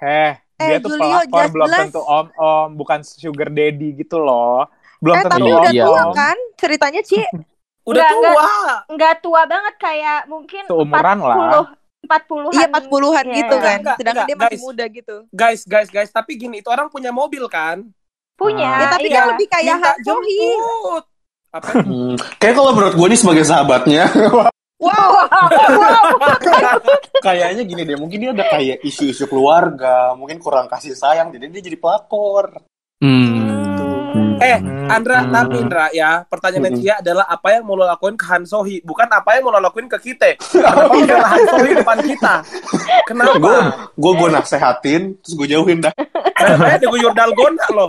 eh 0.00 0.32
dia 0.56 0.76
Eh, 0.76 0.80
tuh 0.80 0.92
Julio, 0.92 1.24
pelakor 1.24 1.46
belum 1.52 1.68
tentu 1.70 2.00
om 2.02 2.26
om 2.34 2.68
bukan 2.76 3.00
sugar 3.00 3.48
daddy 3.48 3.96
gitu 3.96 4.20
loh 4.20 4.68
belum 5.00 5.16
Eh 5.16 5.22
tentu 5.24 5.40
tapi 5.40 5.48
udah 5.48 5.72
tua 5.72 6.02
kan 6.12 6.36
ceritanya 6.56 7.00
Ci? 7.00 7.16
Udah 7.82 8.02
Enggak, 8.02 8.12
enggak. 8.12 8.34
tua. 8.34 8.74
Nggak 8.90 9.14
tua 9.20 9.42
banget 9.44 9.74
kayak 9.76 10.20
mungkin 10.26 10.62
Seumuran 10.66 11.18
lah. 11.18 11.36
40 12.00 12.48
40-an. 12.48 12.52
Iya 12.52 12.66
40-an 12.70 13.24
Iya. 13.24 13.36
gitu 13.36 13.56
kan. 13.56 13.78
Enggak, 13.78 13.96
Sedangkan 13.96 14.16
enggak, 14.16 14.28
dia 14.28 14.36
masih 14.36 14.50
guys. 14.50 14.62
muda 14.62 14.84
gitu. 14.86 15.16
Guys, 15.30 15.60
guys, 15.64 15.88
guys. 15.88 16.10
Tapi 16.10 16.32
gini, 16.34 16.56
itu 16.58 16.68
orang 16.68 16.88
punya 16.88 17.10
mobil 17.10 17.44
kan? 17.46 17.84
Punya. 18.34 18.64
Ah. 18.66 18.80
Ya 18.80 18.86
tapi 18.90 19.06
iya. 19.06 19.16
kan 19.16 19.24
lebih 19.32 19.46
kayak 19.46 19.74
Minta 19.76 19.84
Han 19.86 19.96
Sohi. 19.98 20.36
jemput. 20.40 21.04
Apa? 21.50 21.68
Hmm. 21.78 22.14
Kayak 22.36 22.54
kalau 22.56 22.72
menurut 22.72 22.94
gue 22.94 23.06
nih 23.06 23.18
sebagai 23.18 23.44
sahabatnya, 23.44 24.04
Wow. 24.80 25.12
kayaknya 27.20 27.62
gini 27.62 27.82
deh. 27.84 27.96
Mungkin 27.96 28.16
dia 28.18 28.30
ada 28.32 28.48
kayak 28.48 28.80
isu-isu 28.80 29.26
keluarga, 29.26 30.16
mungkin 30.16 30.38
kurang 30.38 30.66
kasih 30.66 30.96
sayang, 30.96 31.28
jadi 31.28 31.50
dia 31.50 31.62
jadi 31.62 31.76
pelakor. 31.76 32.64
Hmm. 32.96 33.39
Eh, 34.40 34.56
Hmm. 34.56 34.88
Andra, 34.88 35.18
Hmm. 35.20 35.30
tapi 35.30 35.54
Indra 35.58 35.86
ya, 35.90 36.10
pertanyaan 36.24 36.72
Hmm. 36.72 36.80
Cia 36.80 36.94
adalah 36.98 37.24
apa 37.24 37.48
yang 37.52 37.62
mau 37.62 37.76
lo 37.76 37.84
lakuin 37.84 38.16
ke 38.16 38.24
Han 38.26 38.42
Sohi, 38.42 38.80
bukan 38.80 39.06
apa 39.06 39.36
yang 39.36 39.44
mau 39.44 39.52
lo 39.52 39.60
lakuin 39.60 39.86
ke 39.86 39.98
kita. 40.00 40.34
Kenapa 40.40 40.88
lo 40.88 40.98
bela 40.98 41.28
Han 41.28 41.42
Sohi 41.46 41.70
depan 41.74 41.98
kita? 42.00 42.34
Gue 42.40 43.02
Kenapa? 43.06 43.52
gue 43.92 44.12
gue 44.16 44.28
nasehatin, 44.30 45.02
terus 45.18 45.34
gue 45.36 45.46
jauhin 45.46 45.78
dah. 45.78 45.92
Kayak 46.32 46.80
diguyur 46.80 47.12
dalgona 47.12 47.66
lo. 47.70 47.86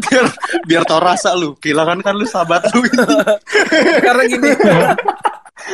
Biar 0.00 0.26
biar 0.66 0.82
tau 0.82 0.98
rasa 0.98 1.32
lu, 1.32 1.54
kehilangan 1.56 2.00
kan 2.00 2.14
lu 2.14 2.24
sahabat 2.24 2.64
lu 2.72 2.82
ini. 2.82 3.04
Karena 4.06 4.22
gini, 4.26 4.50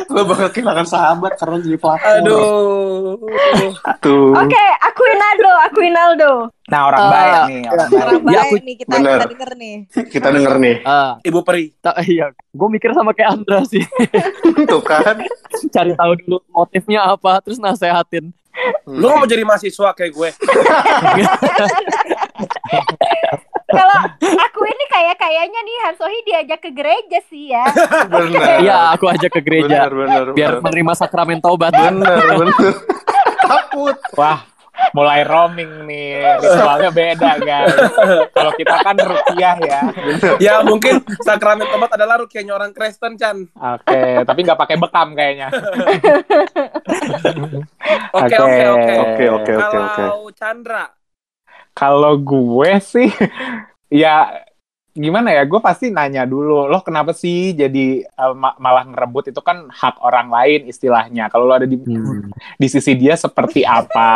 lu 0.07 0.23
bakal 0.23 0.47
kehilangan 0.47 0.83
sahabat 0.83 1.35
karena 1.35 1.55
jadi 1.59 1.75
pelakor. 1.75 2.07
aduh. 2.17 2.39
Tuh. 3.99 4.29
Oke, 4.33 4.63
Aquinaldo, 4.79 5.51
Aquinaldo. 5.63 6.31
nah 6.65 6.81
orang 6.85 6.99
Ah, 6.99 7.09
baik 7.09 7.31
nih 7.47 7.61
orang 7.65 7.87
baik 7.87 7.97
Orang 7.97 8.11
Ya, 8.11 8.21
baik 8.21 8.41
aku- 8.41 8.57
nih 8.61 8.75
kita 8.77 8.89
Bener. 8.93 9.13
kita 9.13 9.25
denger 9.29 9.49
nih. 9.53 9.75
Kita 10.09 10.27
denger 10.29 10.53
nih, 10.57 10.75
Ah, 10.81 11.11
Ibu 11.21 11.39
Peri. 11.41 11.63
ta- 11.77 11.97
iya, 12.01 12.25
gue 12.31 12.67
mikir 12.69 12.89
sama 12.91 13.11
kayak 13.11 13.29
Andra 13.33 13.59
sih. 13.63 13.81
tuh 14.67 14.81
kan. 14.81 15.15
Cari 15.67 15.91
tahu 15.93 16.11
dulu 16.17 16.37
motifnya 16.49 16.99
apa, 17.05 17.37
terus 17.39 17.57
nasehatin. 17.57 18.31
Lu 18.83 19.05
gak 19.05 19.15
mau 19.15 19.25
jadi 19.25 19.43
mahasiswa 19.43 19.89
kayak 19.91 20.11
gue? 20.11 20.29
Kalau 23.67 23.97
aku 24.17 24.61
ini 24.63 24.85
kayak 24.87 25.15
kayaknya 25.15 25.59
nih 25.59 25.75
Han 25.81 25.95
Sohi 25.95 26.19
diajak 26.23 26.59
ke 26.59 26.71
gereja 26.71 27.19
sih 27.25 27.51
ya. 27.51 27.67
Bener. 28.07 28.63
Iya, 28.63 28.77
aku 28.91 29.05
ajak 29.07 29.29
ke 29.29 29.41
gereja 29.41 29.85
Bener, 29.85 29.91
bener, 29.93 30.23
biar 30.31 30.51
bener. 30.53 30.63
menerima 30.63 30.93
sakramen 30.95 31.37
taubat. 31.37 31.71
Bener, 31.71 32.15
bener. 32.33 32.73
Takut. 33.39 33.95
wah 34.13 34.43
mulai 34.89 35.25
roaming 35.25 35.83
nih 35.83 36.21
ritualnya 36.37 36.89
beda 36.91 37.31
guys 37.39 37.73
kalau 38.29 38.51
kita 38.53 38.75
kan 38.77 38.93
rupiah 38.95 39.57
ya 39.57 39.81
Ya 40.37 40.61
mungkin 40.61 41.01
sakramen 41.19 41.65
tobat 41.65 41.89
adalah 41.91 42.21
rukiahnya 42.21 42.53
orang 42.53 42.71
Kristen, 42.71 43.17
Chan. 43.17 43.49
oke 43.51 44.01
tapi 44.21 44.39
nggak 44.39 44.53
pakai 44.55 44.77
bekam 44.77 45.11
kayaknya 45.11 45.49
Oke, 48.13 48.35
Oke. 48.35 48.37
oke, 48.37 48.65
oke. 48.67 48.93
Oke, 48.93 49.25
oke, 49.25 49.25
oke, 49.25 49.51
oke. 49.53 49.77
Kalau 49.97 50.21
Chandra, 50.31 50.85
Kalau 51.77 52.17
gue 52.17 52.71
sih, 52.81 53.05
ya 53.93 54.33
gimana 54.91 55.29
ya? 55.29 55.45
Gue 55.45 55.61
pasti 55.61 55.87
nanya 55.87 56.25
dulu, 56.25 56.65
lo 56.65 56.81
kenapa 56.81 57.13
sih 57.13 57.53
jadi 57.53 58.01
ma- 58.33 58.57
malah 58.57 58.81
ngerebut 58.83 59.29
itu 59.29 59.37
kan 59.39 59.69
hak 59.69 60.01
orang 60.01 60.27
lain 60.27 60.65
istilahnya. 60.65 61.29
Kalau 61.29 61.45
lo 61.45 61.53
ada 61.53 61.69
di 61.69 61.77
Hmm. 61.77 62.33
di 62.55 62.65
sisi 62.65 62.97
dia 62.97 63.13
seperti 63.13 63.61
apa 63.61 64.09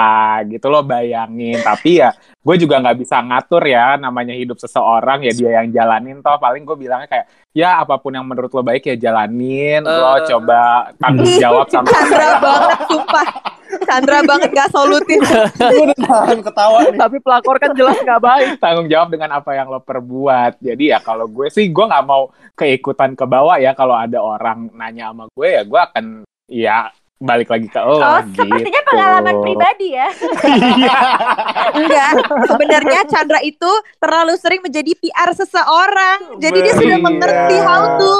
gitu 0.43 0.67
lo 0.67 0.81
bayangin. 0.81 1.61
Tapi 1.61 2.01
ya 2.01 2.09
gue 2.35 2.55
juga 2.57 2.81
nggak 2.81 2.97
bisa 2.97 3.21
ngatur 3.21 3.61
ya 3.63 3.93
namanya 3.95 4.33
hidup 4.33 4.57
seseorang 4.57 5.21
ya 5.21 5.31
dia 5.31 5.61
yang 5.61 5.69
jalanin 5.69 6.17
toh. 6.19 6.35
Paling 6.35 6.65
gue 6.65 6.73
bilangnya 6.75 7.05
kayak 7.05 7.25
ya 7.53 7.77
apa 7.77 7.95
pun 7.95 8.11
yang 8.11 8.25
menurut 8.25 8.49
lo 8.49 8.65
baik 8.65 8.81
ya 8.83 8.97
jalanin. 8.99 9.85
Lo 9.85 10.17
Eh. 10.17 10.25
coba 10.25 10.61
tanggung 10.97 11.29
jawab 11.37 11.69
sama 11.69 11.85
Chandra 11.87 12.27
banget 12.41 12.79
sumpah. 12.89 13.27
Chandra 13.83 14.19
banget 14.21 14.49
gak 14.51 14.69
solutif. 14.69 15.19
Gue 15.71 15.81
udah 15.85 15.97
tahan 15.99 16.39
ketawa 16.39 16.77
nih. 16.85 16.97
Tapi 16.97 17.17
pelakor 17.19 17.55
kan 17.57 17.71
jelas 17.73 17.97
nggak 17.97 18.21
baik. 18.21 18.47
tanggung 18.57 18.87
jawab 18.87 19.09
dengan 19.09 19.29
apa 19.33 19.51
yang 19.51 19.67
lo 19.67 19.79
perbuat. 19.79 20.57
Jadi 20.57 20.89
ya 20.89 20.99
kalau 20.99 21.25
gue 21.25 21.47
sih 21.47 21.67
gue 21.67 21.85
nggak 21.85 22.05
mau 22.05 22.29
keikutan 22.53 23.13
ke 23.13 23.23
bawah 23.23 23.55
ya 23.55 23.71
kalau 23.71 23.93
ada 23.93 24.17
orang 24.17 24.69
nanya 24.71 25.09
sama 25.09 25.25
gue 25.27 25.47
ya 25.49 25.61
gue 25.63 25.79
akan 25.81 26.05
ya 26.45 26.77
balik 27.17 27.47
lagi 27.47 27.65
ke 27.65 27.77
lo 27.77 27.95
Oh, 27.95 28.17
gitu. 28.27 28.41
sepertinya 28.41 28.81
pengalaman 28.83 29.35
pribadi 29.39 29.87
ya. 29.93 30.09
Enggak, 31.71 32.11
sebenarnya 32.47 32.99
Chandra 33.07 33.39
itu 33.41 33.69
terlalu 33.97 34.33
sering 34.37 34.61
menjadi 34.61 34.91
PR 34.95 35.29
seseorang. 35.31 36.41
Jadi 36.41 36.57
dia 36.59 36.73
sudah 36.73 36.97
Iya. 36.97 37.05
mengerti 37.05 37.57
how 37.61 37.83
to. 37.97 38.17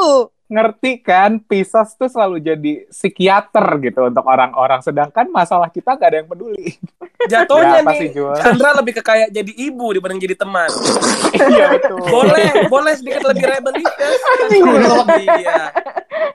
Ngerti 0.52 1.00
kan, 1.00 1.40
Pisces 1.40 1.96
tuh 1.96 2.12
selalu 2.12 2.44
jadi 2.44 2.84
psikiater 2.92 3.64
gitu 3.80 4.12
untuk 4.12 4.28
orang-orang. 4.28 4.84
Sedangkan 4.84 5.32
masalah 5.32 5.72
kita 5.72 5.96
nggak 5.96 6.10
ada 6.12 6.18
yang 6.20 6.28
peduli. 6.28 6.76
jatuhnya 7.32 7.80
Ya, 7.80 7.88
nih. 7.88 8.12
Chandra 8.44 8.76
lebih 8.76 9.00
ke 9.00 9.02
kayak 9.02 9.32
jadi 9.32 9.48
ibu 9.48 9.96
dibanding 9.96 10.20
jadi 10.20 10.36
teman. 10.36 10.68
iya 11.56 11.72
betul. 11.72 12.04
Boleh, 12.04 12.68
boleh 12.68 12.94
sedikit 13.00 13.32
lebih 13.32 13.48
rebellious. 13.48 14.22
Iya. 15.16 15.72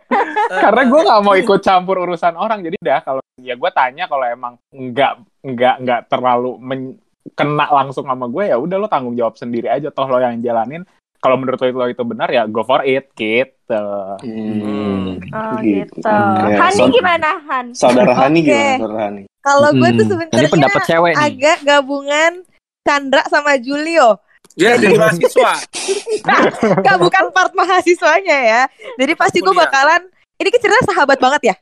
Karena 0.64 0.82
gue 0.88 1.00
nggak 1.04 1.20
mau 1.20 1.34
ikut 1.36 1.60
campur 1.60 2.00
urusan 2.00 2.40
orang. 2.40 2.64
Jadi 2.64 2.80
dah 2.80 3.04
kalau 3.04 3.20
ya 3.36 3.52
gue 3.52 3.70
tanya 3.76 4.08
kalau 4.08 4.24
emang 4.24 4.56
nggak 4.72 5.12
nggak 5.44 5.74
nggak 5.84 6.00
terlalu 6.08 6.56
men- 6.56 6.96
kena 7.34 7.66
langsung 7.68 8.06
sama 8.06 8.30
gue 8.30 8.48
ya 8.48 8.56
udah 8.56 8.76
lo 8.78 8.86
tanggung 8.86 9.18
jawab 9.18 9.34
sendiri 9.34 9.66
aja 9.66 9.90
toh 9.92 10.08
lo 10.08 10.16
yang 10.16 10.40
jalanin. 10.40 10.86
Kalau 11.26 11.36
menurut 11.36 11.58
lo 11.58 11.66
itu, 11.66 11.76
lo 11.76 11.86
itu 11.90 12.02
benar 12.06 12.28
ya 12.30 12.46
go 12.46 12.62
for 12.62 12.86
it 12.86 13.10
gitu. 13.12 13.82
Hmm. 14.22 15.18
Oh 15.26 15.58
Gitu. 15.58 15.98
gitu. 15.98 16.06
Hani 16.54 16.84
gimana 16.88 17.30
Han? 17.42 17.66
Saudara 17.74 18.14
Hani 18.14 18.40
Oke. 18.40 18.46
gimana, 18.46 18.78
saudara 18.78 19.00
Hani? 19.04 19.22
Kalau 19.42 19.70
gue 19.72 19.90
tuh 19.90 20.04
Hmm, 20.06 20.10
sebenarnya 20.22 20.50
pendapat 20.50 20.80
cewek 20.86 21.12
nih. 21.12 21.22
agak 21.26 21.58
gabungan 21.62 22.32
Chandra 22.82 23.22
sama 23.26 23.58
Julio. 23.58 24.22
Dia 24.54 24.78
jadi 24.78 24.94
mahasiswa. 24.94 25.52
Gak 26.86 26.96
bukan 26.96 27.24
part 27.30 27.52
mahasiswanya 27.52 28.38
ya. 28.38 28.62
Jadi 28.94 29.12
pasti 29.14 29.38
gue 29.42 29.50
bakalan 29.52 30.06
ini 30.36 30.48
kan 30.48 30.60
cerita 30.60 30.80
sahabat 30.86 31.18
banget 31.18 31.42
ya 31.44 31.56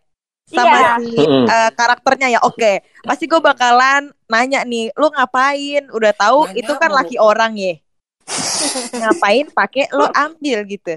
sama 0.45 0.69
Iya. 0.69 0.93
si 1.01 1.25
eh, 1.25 1.71
karakternya 1.73 2.29
ya. 2.31 2.41
Oke, 2.45 2.73
pasti 3.01 3.25
gue 3.25 3.41
bakalan 3.41 4.13
nanya 4.29 4.61
nih, 4.63 4.93
lu 4.95 5.09
ngapain? 5.09 5.89
Udah 5.89 6.13
tahu 6.13 6.45
Nanya 6.47 6.61
itu 6.61 6.73
kan 6.77 6.91
laki 6.93 7.17
orang 7.17 7.57
ya. 7.57 7.81
Ngapain 8.95 9.47
pakai 9.51 9.85
lo 9.93 10.07
ambil 10.11 10.59
gitu. 10.65 10.95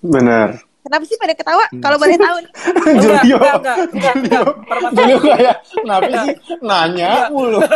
Bener. 0.00 0.60
Kenapa 0.80 1.04
sih 1.04 1.20
pada 1.20 1.36
ketawa? 1.36 1.64
Kalau 1.76 2.00
boleh 2.00 2.16
tahu 2.16 2.36
nih. 2.40 2.50
Enggak, 2.50 3.22
Julio. 3.22 3.36
enggak, 3.36 3.54
enggak, 3.60 3.76
enggak, 3.92 4.14
enggak. 4.16 4.42
Permasalahan- 4.64 4.96
Julio 4.96 5.18
kayak, 5.20 5.56
kenapa 5.70 6.08
sih 6.08 6.34
nanya 6.64 7.10
mulu? 7.28 7.58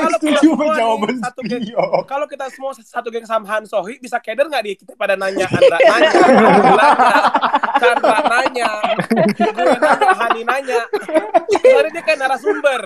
Yang 0.00 0.10
setuju 0.16 0.48
sama 0.56 0.64
jawaban 0.74 1.14
satu 1.20 1.40
geng, 1.44 1.64
kalau 2.08 2.26
kita 2.26 2.44
semua 2.48 2.72
satu 2.72 3.08
geng 3.12 3.26
sama 3.28 3.44
Han 3.52 3.64
Sohi 3.68 4.00
bisa 4.00 4.16
keder 4.18 4.48
nggak 4.48 4.64
di 4.64 4.72
kita 4.80 4.92
pada 4.96 5.14
nanya 5.14 5.44
Andra 5.46 5.78
nanya 5.78 6.10
nanya 6.10 7.10
Chandra 7.80 8.18
nanya 8.26 8.70
gue 9.36 9.64
nanya 9.76 10.10
Hani 10.16 10.40
nanya 10.44 10.80
Soalnya 11.52 11.90
dia 11.92 12.02
kayak 12.02 12.18
narasumber 12.18 12.82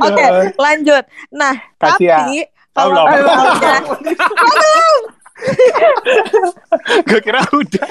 Oke, 0.00 0.24
lanjut. 0.56 1.04
Nah, 1.30 1.54
Kasih 1.76 2.06
ya. 2.06 2.18
tapi 2.20 2.38
Oh, 2.74 2.90
kalau 2.90 3.06
belum. 3.06 3.38
misalnya 3.54 3.80
gue 7.06 7.20
kira 7.20 7.42
udah. 7.50 7.88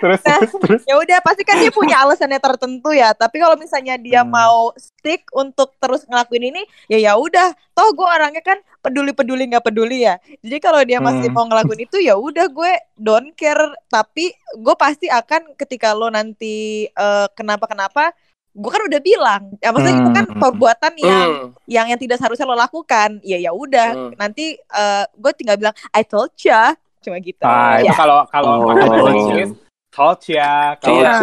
terus 0.00 0.20
Nah. 0.22 0.38
terus 0.38 0.52
terus. 0.56 0.82
ya 0.86 0.96
udah 0.96 1.18
pasti 1.20 1.42
kan 1.42 1.58
dia 1.58 1.68
punya 1.68 2.00
alasannya 2.00 2.38
tertentu 2.38 2.88
ya 2.90 3.12
tapi 3.12 3.36
kalau 3.36 3.52
misalnya 3.54 3.94
dia 3.96 4.22
Hmm. 4.22 4.32
mau 4.32 4.58
stick 4.74 5.28
untuk 5.30 5.76
terus 5.76 6.02
ngelakuin 6.04 6.48
ini 6.48 6.60
ya 6.86 6.96
ya 6.96 7.12
udah 7.14 7.46
toh 7.70 7.90
gue 7.90 8.06
orangnya 8.06 8.40
kan 8.40 8.56
peduli 8.78 9.12
peduli 9.12 9.44
nggak 9.44 9.60
peduli 9.62 10.02
ya 10.02 10.14
jadi 10.38 10.56
kalau 10.58 10.80
dia 10.80 10.98
masih 10.98 11.26
Hmm. 11.26 11.36
mau 11.36 11.44
ngelakuin 11.44 11.84
itu 11.84 11.98
ya 11.98 12.14
udah 12.14 12.46
gue 12.46 12.72
don't 12.96 13.34
care 13.34 13.60
tapi 13.86 14.30
gue 14.56 14.74
pasti 14.74 15.06
akan 15.06 15.52
ketika 15.54 15.92
lo 15.92 16.08
nanti 16.08 16.86
eh, 16.86 17.26
kenapa 17.34 17.66
kenapa 17.66 18.14
gue 18.58 18.70
kan 18.70 18.82
udah 18.84 19.00
bilang 19.00 19.42
ya 19.56 19.70
maksudnya 19.70 19.96
itu 19.96 20.10
kan 20.10 20.26
Hmm. 20.26 20.38
perbuatan 20.38 20.92
yang 20.98 21.28
Hmm. 21.30 21.46
yang 21.64 21.86
yang 21.86 21.96
tidak 21.96 22.18
seharusnya 22.18 22.42
lo 22.44 22.54
lakukan 22.54 23.22
ya 23.22 23.38
ya 23.38 23.54
udah 23.54 23.88
Hmm. 23.94 24.10
nanti 24.14 24.52
eh, 24.58 25.04
gue 25.08 25.32
tinggal 25.32 25.54
bilang 25.56 25.74
I 25.90 26.02
told 26.02 26.34
ya 26.36 26.74
cuma 26.98 27.16
gitu. 27.18 27.38
Itu 27.38 27.86
Ya. 27.86 27.94
kalau 27.94 28.26
kalau 28.26 28.58
Oh. 28.58 28.74
makan 28.74 29.14
Inggris, 29.14 29.50
culture, 29.88 30.74
kalau 30.78 30.98
Iya. 30.98 31.14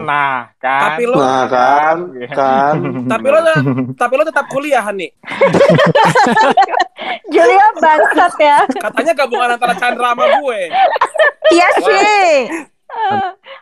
nah 0.00 0.52
kan. 0.54 0.80
Tapi 0.92 1.02
lo- 1.04 1.16
Nah 1.16 1.44
kan, 1.46 1.96
kan. 2.30 2.74
Tapi 3.12 3.26
lo 3.26 3.38
tapi 3.94 4.12
lo 4.14 4.24
tetap 4.24 4.44
kuliah 4.46 4.84
nih. 4.90 5.08
Julia 7.26 7.66
bangsat 7.74 8.34
ya. 8.38 8.58
Katanya 8.68 9.12
gabungan 9.14 9.56
antara 9.56 9.74
Chandra 9.74 10.12
sama 10.12 10.24
gue. 10.38 10.60
Iya 11.50 11.68
sih. 11.80 12.28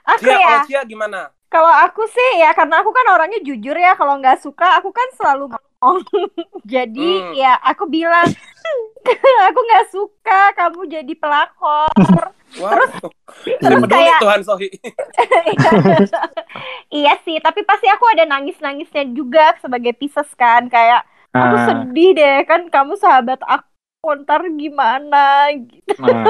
Aku 0.04 0.28
ya, 0.28 0.36
kalau 0.36 0.66
Cia 0.66 0.82
gimana? 0.84 1.30
Kalau 1.52 1.68
aku 1.68 2.08
sih 2.08 2.40
ya 2.40 2.50
karena 2.50 2.80
aku 2.80 2.88
kan 2.90 3.06
orangnya 3.12 3.44
jujur 3.44 3.76
ya. 3.76 3.92
Kalau 3.92 4.16
nggak 4.16 4.40
suka, 4.40 4.80
aku 4.80 4.88
kan 4.88 5.08
selalu 5.14 5.52
ngomong. 5.52 5.96
Jadi 6.74 7.10
Hmm. 7.20 7.32
ya 7.36 7.60
aku 7.60 7.84
bilang, 7.86 8.24
aku 9.48 9.60
nggak 9.60 9.86
suka 9.90 10.40
kamu 10.54 10.80
jadi 10.88 11.12
pelakor. 11.12 11.92
Wah, 12.56 12.70
terus 12.70 12.92
peduli 13.44 13.88
kayak- 13.88 14.20
Tuhan 14.20 14.40
Sohi. 14.40 14.68
iya 16.92 17.16
sih, 17.22 17.36
tapi 17.38 17.64
pasti 17.64 17.88
aku 17.88 18.04
ada 18.08 18.24
nangis-nangisnya 18.24 19.08
juga 19.10 19.56
sebagai 19.58 19.92
Pisces 19.92 20.28
kan. 20.34 20.68
Kayak 20.68 21.04
aku 21.32 21.56
Ah, 21.56 21.64
sedih 21.66 22.12
deh 22.12 22.44
kan 22.44 22.68
kamu 22.68 22.94
sahabat 22.96 23.40
aku 23.42 23.68
ntar 24.22 24.44
gimana 24.52 25.48
gitu. 25.56 25.96
nah. 25.98 26.28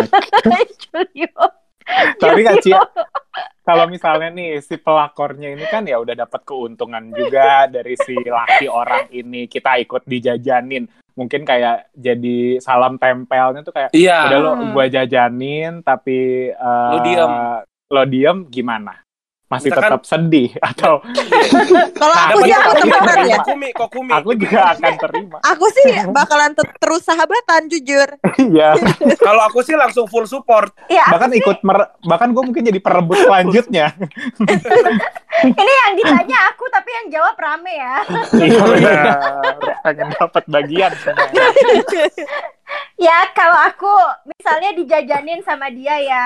Julio. 0.78 1.42
Tapi. 2.16 2.46
Cia, 2.62 2.78
kalau 3.62 3.86
misalnya 3.86 4.28
nih 4.28 4.58
si 4.58 4.74
pelakornya 4.76 5.50
ini 5.50 5.64
kan 5.64 5.82
ya 5.82 5.96
udah 5.96 6.14
dapat 6.18 6.42
keuntungan 6.42 7.10
juga 7.10 7.66
dari 7.66 7.94
si 7.96 8.14
laki 8.16 8.66
orang 8.66 9.06
ini 9.10 9.46
kita 9.46 9.78
ikut 9.78 10.02
dijajanin 10.04 10.84
mungkin 11.12 11.42
kayak 11.42 11.92
jadi 11.92 12.56
salam 12.58 12.96
tempelnya 12.96 13.60
tuh 13.60 13.70
kayak 13.70 13.90
Iya. 13.92 14.26
udah 14.26 14.38
lo 14.38 14.50
Hmm. 14.54 14.72
gua 14.72 14.86
jajanin 14.86 15.80
tapi 15.80 16.18
eh, 16.48 16.90
Lo 16.90 16.98
diem. 17.00 17.32
lo 17.88 18.02
diem 18.04 18.38
gimana 18.46 18.96
masih 19.52 19.68
Misalkan- 19.68 19.92
tetap 19.92 20.02
sedih 20.02 20.48
atau 20.72 21.04
Kalau 21.92 22.14
Nah, 22.14 22.24
aku 22.26 22.38
sih 22.40 22.48
tapi 22.48 22.64
aku 22.64 22.72
temenan 22.80 23.16
ya. 23.22 23.36
Kokumi, 23.38 23.68
kokumi. 23.72 24.10
aku 24.10 24.30
juga 24.34 24.60
akan 24.72 24.92
terima 24.98 25.36
Aku 25.44 25.66
sih 25.70 25.84
bakalan 26.08 26.50
te- 26.52 26.76
terus 26.78 27.02
sahabatan 27.02 27.68
jujur. 27.68 28.08
iya 28.40 28.72
Kalau 29.26 29.42
aku 29.44 29.60
sih 29.60 29.74
langsung 29.74 30.06
full 30.06 30.24
support. 30.24 30.72
Ya, 30.86 31.04
bahkan 31.06 31.28
ikut 31.30 31.60
mer- 31.60 31.92
bahkan 32.02 32.30
gue 32.30 32.42
mungkin 32.42 32.62
jadi 32.62 32.78
perebut 32.78 33.20
selanjutnya 33.26 33.92
ini 35.42 35.72
yang 35.76 35.92
ditanya 35.94 36.38
aku 36.46 36.64
tapi 36.68 36.90
yang 36.92 37.06
jawab 37.10 37.34
rame 37.34 37.72
ya. 37.72 37.94
iya 38.38 38.60
benar. 38.62 39.18
pengen 39.82 40.08
dapat 40.12 40.44
bagian. 40.46 40.92
Ya 42.96 43.26
kalau 43.32 43.58
aku 43.60 43.90
misalnya 44.30 44.70
dijajanin 44.72 45.42
sama 45.42 45.66
dia 45.68 45.98
ya 45.98 46.24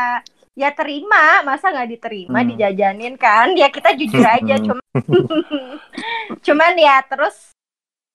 ya 0.57 0.73
terima 0.73 1.45
masa 1.45 1.69
nggak 1.69 1.91
diterima 1.93 2.41
Hmm. 2.41 2.49
dijajanin 2.51 3.15
kan 3.15 3.53
ya 3.53 3.69
kita 3.69 3.93
jujur 3.93 4.25
aja 4.25 4.57
Hmm. 4.57 4.65
cuma 4.65 4.83
cuman 6.47 6.73
ya 6.75 7.05
terus 7.05 7.53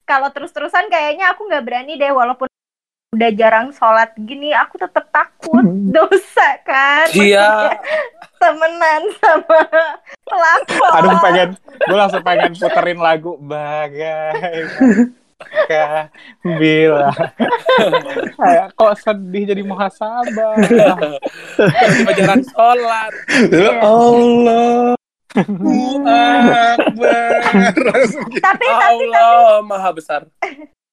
kalau 0.03 0.27
terus-terusan 0.27 0.89
kayaknya 0.89 1.31
aku 1.31 1.45
nggak 1.45 1.61
berani 1.61 1.95
deh 1.95 2.09
walaupun 2.09 2.49
udah 3.11 3.29
jarang 3.31 3.69
sholat 3.69 4.09
gini 4.17 4.49
aku 4.51 4.79
tetap 4.79 5.05
takut 5.11 5.61
dosa 5.91 6.49
kan 6.63 7.05
Iya. 7.11 7.77
temenan 8.39 9.03
sama 9.19 9.61
pelakor 10.31 10.91
Aduh 10.97 11.17
pengen, 11.21 11.49
gue 11.61 11.97
langsung 11.97 12.23
pengen 12.23 12.57
puterin 12.57 12.97
lagu 12.97 13.37
bagai 13.37 14.65
bila 16.59 17.11
kayak 18.39 18.67
kok 18.75 18.93
sedih 18.99 19.43
jadi 19.51 19.61
muhasabah 19.65 20.55
Tiba 21.61 22.11
jarang 22.17 22.43
sholat. 22.51 23.11
Ya 23.51 23.71
Allah. 23.83 24.95
Akbar. 25.31 26.75
Langsung 27.87 28.25
gitu. 28.31 28.43
tapi 28.43 28.65
tapi 28.67 28.83
Allah 28.83 29.63
maha 29.63 29.89
besar. 29.95 30.21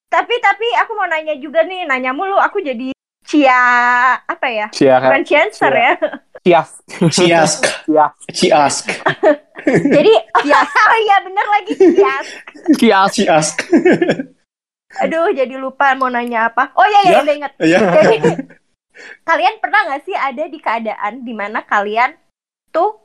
tapi 0.08 0.34
tapi 0.40 0.66
aku 0.78 0.92
mau 0.94 1.04
nanya 1.10 1.34
juga 1.36 1.66
nih 1.66 1.84
nanya 1.84 2.14
mulu 2.16 2.38
aku 2.40 2.62
jadi 2.64 2.94
cia 3.28 3.60
apa 4.24 4.46
ya 4.48 4.66
Cia 4.72 4.96
bukan 5.04 5.20
Ciancer 5.26 5.68
Cia. 5.68 5.84
ya 5.84 5.92
Cias 6.40 6.70
Ciask. 7.12 7.62
Cias 7.84 8.12
Ciask. 8.32 8.86
jadi 9.68 10.12
oh 10.88 10.98
iya 11.04 11.16
bener 11.20 11.46
lagi 11.52 11.72
cias 11.76 12.26
Kias. 12.80 13.10
Ciask. 13.12 13.56
Aduh 15.00 15.30
jadi 15.30 15.54
lupa 15.54 15.94
mau 15.94 16.06
nanya 16.06 16.48
apa 16.48 16.70
oh 16.72 16.84
iya 16.84 17.00
iya 17.02 17.10
Ya. 17.10 17.20
udah 17.20 17.34
inget 17.34 17.52
Ya. 17.60 17.78
jadi 17.96 18.16
kalian 19.24 19.54
pernah 19.58 19.80
nggak 19.84 20.02
sih 20.02 20.12
ada 20.12 20.44
di 20.44 20.58
keadaan 20.58 21.22
di 21.22 21.32
mana 21.32 21.62
kalian 21.62 22.18
tuh 22.68 22.98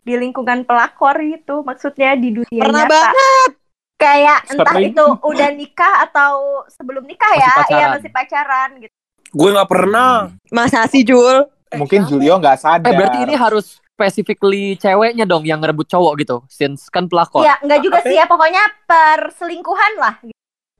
di 0.00 0.14
lingkungan 0.14 0.64
pelakor 0.64 1.12
gitu 1.18 1.60
maksudnya 1.60 2.14
di 2.14 2.32
dunia 2.32 2.62
Pernah 2.62 2.82
nyata 2.82 2.94
banget. 3.04 3.50
kayak 3.94 4.40
entah 4.48 4.76
itu 4.78 5.04
udah 5.20 5.48
nikah 5.52 5.94
atau 6.02 6.32
sebelum 6.68 7.04
nikah 7.04 7.28
Masih 7.28 7.38
ya 7.38 7.44
iya 7.44 7.56
pacaran. 7.60 7.90
masih 7.92 8.10
pacaran 8.10 8.70
gitu 8.78 8.94
Gue 9.30 9.46
nggak 9.48 9.70
pernah. 9.70 10.26
Masa 10.50 10.82
sih 10.84 11.02
Jul? 11.02 11.46
mungkin 11.70 12.02
Julio 12.02 12.34
nggak 12.34 12.58
sadar 12.58 12.82
Eh 12.82 12.98
berarti 12.98 13.22
ini 13.22 13.38
harus 13.38 13.78
specifically 13.86 14.74
ceweknya 14.74 15.22
dong 15.22 15.44
yang 15.44 15.60
ngerebut 15.60 15.86
cowok 15.86 16.18
gitu. 16.18 16.42
Since 16.48 16.88
kan 16.88 17.06
pelakor. 17.06 17.44
ya 17.44 17.54
nggak 17.60 17.78
juga 17.78 17.98
Apa 17.98 18.08
sih 18.08 18.16
ya 18.16 18.26
pokoknya 18.26 18.62
perselingkuhan 18.84 19.92
lah 19.96 20.18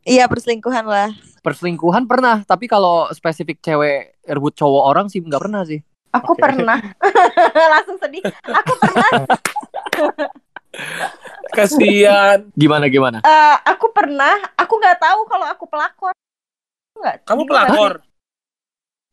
Iya 0.03 0.25
perselingkuhan 0.27 0.85
lah. 0.85 1.09
Perselingkuhan 1.41 2.05
pernah, 2.05 2.41
tapi 2.43 2.65
kalau 2.65 3.09
spesifik 3.11 3.61
cewek 3.61 4.17
rebut 4.25 4.53
cowok 4.53 4.83
orang 4.87 5.07
sih 5.09 5.21
nggak 5.21 5.41
pernah 5.41 5.63
sih. 5.63 5.81
Aku 6.11 6.35
Oke. 6.35 6.43
pernah. 6.43 6.77
Langsung 7.73 7.97
sedih. 7.97 8.25
Aku 8.45 8.73
pernah. 8.77 9.11
Kasihan. 11.51 12.47
Gimana 12.55 12.87
gimana? 12.87 13.19
eh, 13.21 13.57
aku 13.65 13.91
pernah. 13.91 14.39
Aku 14.57 14.75
nggak 14.77 14.99
tahu 14.99 15.21
kalau 15.27 15.47
aku 15.47 15.65
pelakor. 15.67 16.15
Nggak. 16.95 17.17
Kamu 17.25 17.43
pelakor. 17.45 17.93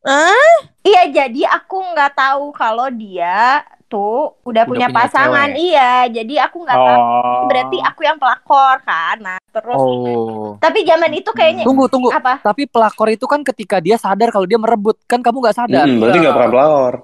Ah, 0.00 0.56
Iya, 0.80 1.02
jadi 1.10 1.42
aku 1.44 1.76
nggak 1.92 2.12
tahu 2.14 2.54
kalau 2.54 2.88
dia 2.88 3.60
tuh 3.88 4.36
udah, 4.42 4.62
Udah 4.64 4.64
punya, 4.64 4.86
punya 4.88 4.96
pasangan. 4.96 5.48
cewek. 5.50 5.60
Iya, 5.64 5.90
jadi 6.12 6.34
aku 6.46 6.56
nggak 6.62 6.78
tahu. 6.78 6.98
oh 6.98 7.42
Berarti 7.46 7.78
aku 7.80 8.00
yang 8.02 8.16
pelakor 8.16 8.76
kan. 8.82 9.16
Nah, 9.18 9.37
terus. 9.50 9.76
Oh. 9.76 10.54
Tapi 10.58 10.84
zaman 10.84 11.10
itu 11.12 11.30
kayaknya 11.32 11.64
Tunggu 11.64 11.88
tunggu. 11.88 12.08
apa? 12.12 12.40
Tapi 12.40 12.68
pelakor 12.68 13.08
itu 13.08 13.24
kan 13.24 13.40
ketika 13.42 13.78
dia 13.78 13.96
sadar 13.96 14.28
kalau 14.28 14.44
dia 14.44 14.56
merebut, 14.56 15.00
kan 15.04 15.20
kamu 15.20 15.40
nggak 15.40 15.56
sadar. 15.56 15.84
Hmm, 15.84 15.98
berarti 15.98 16.18
nggak 16.20 16.34
pernah 16.36 16.50
pelawar. 16.50 16.94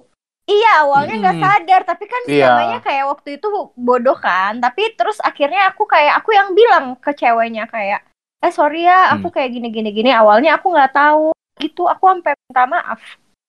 Iya, 0.44 0.72
awalnya 0.84 1.14
nggak 1.24 1.36
Hmm. 1.40 1.46
sadar, 1.48 1.80
tapi 1.88 2.04
kan 2.04 2.22
Iya. 2.28 2.48
namanya 2.52 2.78
kayak 2.84 3.04
waktu 3.08 3.28
itu 3.40 3.48
bodoh 3.74 4.18
kan. 4.20 4.60
Tapi 4.60 4.92
terus 4.92 5.16
akhirnya 5.18 5.72
aku 5.72 5.88
kayak 5.88 6.20
aku 6.20 6.36
yang 6.36 6.52
bilang 6.52 7.00
ke 7.00 7.16
ceweknya 7.16 7.64
kayak, 7.64 8.04
eh 8.44 8.52
sorry 8.52 8.84
ya, 8.84 9.16
aku 9.16 9.32
kayak 9.32 9.56
gini 9.56 9.72
gini 9.72 9.88
gini. 9.88 10.12
Awalnya 10.12 10.60
aku 10.60 10.68
nggak 10.68 10.92
tahu 10.92 11.32
gitu, 11.56 11.88
aku 11.88 12.04
sampai 12.12 12.36
minta 12.36 12.64
maaf. 12.68 13.00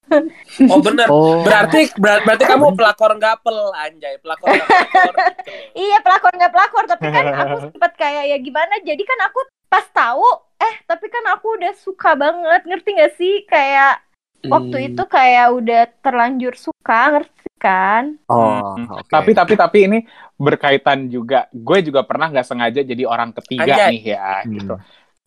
Oh 0.72 0.80
bener. 0.80 1.08
Oh. 1.08 1.42
Berarti 1.42 1.90
ber- 1.96 2.24
berarti 2.24 2.46
kamu 2.46 2.74
pelakor 2.74 3.18
gapel 3.18 3.58
anjay, 3.74 4.16
pelakor 4.20 4.48
nggak 4.48 4.68
pelakor. 4.68 5.14
gitu. 5.14 5.52
Iya 5.76 5.98
pelakor 6.00 6.32
nggak 6.32 6.54
pelakor, 6.54 6.84
tapi 6.86 7.06
kan 7.08 7.26
aku 7.28 7.56
sempet 7.68 7.92
kayak 7.96 8.24
ya 8.30 8.38
gimana? 8.38 8.74
Jadi 8.82 9.04
kan 9.04 9.20
aku 9.26 9.40
pas 9.66 9.86
tahu, 9.88 10.26
eh 10.58 10.76
tapi 10.86 11.10
kan 11.10 11.26
aku 11.32 11.58
udah 11.58 11.74
suka 11.76 12.14
banget, 12.14 12.62
ngerti 12.64 12.90
gak 12.96 13.14
sih? 13.16 13.44
Kayak 13.44 14.00
waktu 14.46 14.78
Hmm. 14.78 14.88
itu 14.94 15.04
kayak 15.06 15.48
udah 15.52 15.82
terlanjur 16.00 16.54
suka, 16.54 17.00
ngerti 17.12 17.50
kan? 17.58 18.22
Oh, 18.30 18.78
Hmm. 18.78 18.86
oke. 18.94 19.10
Tapi 19.10 19.34
tapi 19.34 19.54
tapi 19.58 19.78
ini 19.84 20.00
berkaitan 20.38 21.10
juga. 21.10 21.50
Gue 21.50 21.82
juga 21.82 22.06
pernah 22.06 22.30
nggak 22.30 22.46
sengaja 22.46 22.86
jadi 22.86 23.04
orang 23.04 23.34
ketiga 23.42 23.66
Anjay. 23.66 23.90
nih 23.98 24.04
ya 24.14 24.30
Hmm. 24.46 24.52
gitu. 24.54 24.76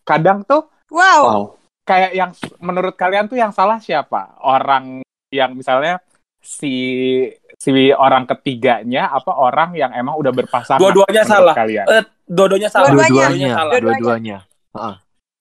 Kadang 0.07 0.47
tuh 0.47 0.71
wow. 0.88 1.23
Wow. 1.27 1.43
Kayak 1.88 2.12
yang 2.12 2.31
menurut 2.61 2.92
kalian 2.92 3.33
tuh 3.33 3.40
yang 3.40 3.57
salah 3.57 3.81
siapa? 3.81 4.37
Orang 4.44 5.01
yang 5.33 5.57
misalnya 5.57 6.05
si 6.37 7.24
si 7.57 7.72
orang 7.90 8.29
ketiganya 8.29 9.09
apa 9.09 9.33
orang 9.40 9.72
yang 9.72 9.96
emang 9.96 10.20
udah 10.20 10.37
berpasangan? 10.37 10.77
Dua-duanya 10.77 11.24
salah. 11.24 11.57
Kalian. 11.57 11.88
Eh, 11.88 12.05
Dodonya 12.29 12.68
salah. 12.68 12.92
Dua-duanya. 12.92 13.33
dua-duanya, 13.33 13.57
salah. 13.57 13.81
dua-duanya. 13.81 14.38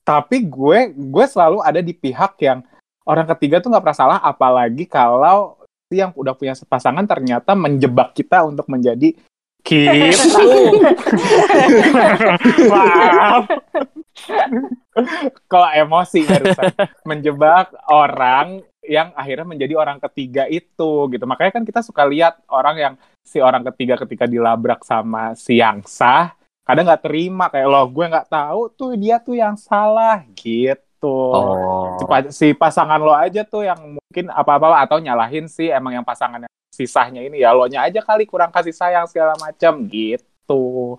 Tapi 0.07 0.47
gue 0.47 0.95
gue 0.95 1.25
selalu 1.27 1.59
ada 1.59 1.83
di 1.83 1.91
pihak 1.91 2.39
yang 2.39 2.63
orang 3.03 3.27
ketiga 3.35 3.59
tuh 3.59 3.75
nggak 3.75 3.83
pernah 3.83 3.99
salah, 3.99 4.19
apalagi 4.23 4.87
kalau 4.87 5.59
si 5.91 5.99
yang 5.99 6.15
udah 6.15 6.31
punya 6.31 6.55
pasangan 6.63 7.03
ternyata 7.03 7.59
menjebak 7.59 8.15
kita 8.15 8.47
untuk 8.47 8.71
menjadi 8.71 9.11
gitu. 9.67 9.67
Maaf. 12.71 13.51
Kalau 15.51 15.69
emosi 15.71 16.25
barusan 16.25 16.73
menjebak 17.05 17.73
orang 17.89 18.61
yang 18.87 19.11
akhirnya 19.13 19.45
menjadi 19.45 19.73
orang 19.75 19.99
ketiga 19.99 20.47
itu 20.47 21.11
gitu. 21.11 21.25
Makanya 21.27 21.59
kan 21.59 21.63
kita 21.67 21.83
suka 21.83 22.07
lihat 22.07 22.39
orang 22.47 22.75
yang 22.79 22.93
si 23.21 23.43
orang 23.43 23.61
ketiga 23.73 23.99
ketika 23.99 24.23
dilabrak 24.23 24.81
sama 24.87 25.35
si 25.35 25.59
yang 25.59 25.83
sah 25.83 26.31
kadang 26.67 26.83
nggak 26.83 27.03
terima 27.07 27.47
kayak 27.47 27.67
loh 27.67 27.87
gue 27.87 28.05
nggak 28.11 28.27
tahu 28.27 28.61
tuh 28.75 28.91
dia 28.99 29.23
tuh 29.23 29.39
yang 29.39 29.55
salah 29.55 30.23
gitu. 30.35 30.75
Oh. 31.07 31.95
Si, 31.95 32.03
pa- 32.03 32.31
si 32.31 32.47
pasangan 32.51 32.99
lo 32.99 33.15
aja 33.15 33.47
tuh 33.47 33.63
yang 33.63 33.95
mungkin 33.95 34.27
apa-apa 34.31 34.83
atau 34.83 34.99
nyalahin 34.99 35.47
sih 35.47 35.71
emang 35.71 35.95
yang 35.95 36.03
pasangan 36.07 36.43
yang 36.43 36.53
sisahnya 36.75 37.23
ini 37.23 37.39
ya 37.39 37.55
lo 37.55 37.65
nya 37.71 37.87
aja 37.87 38.03
kali 38.03 38.27
kurang 38.27 38.51
kasih 38.51 38.75
sayang 38.75 39.07
segala 39.07 39.39
macam 39.39 39.87
gitu. 39.87 40.95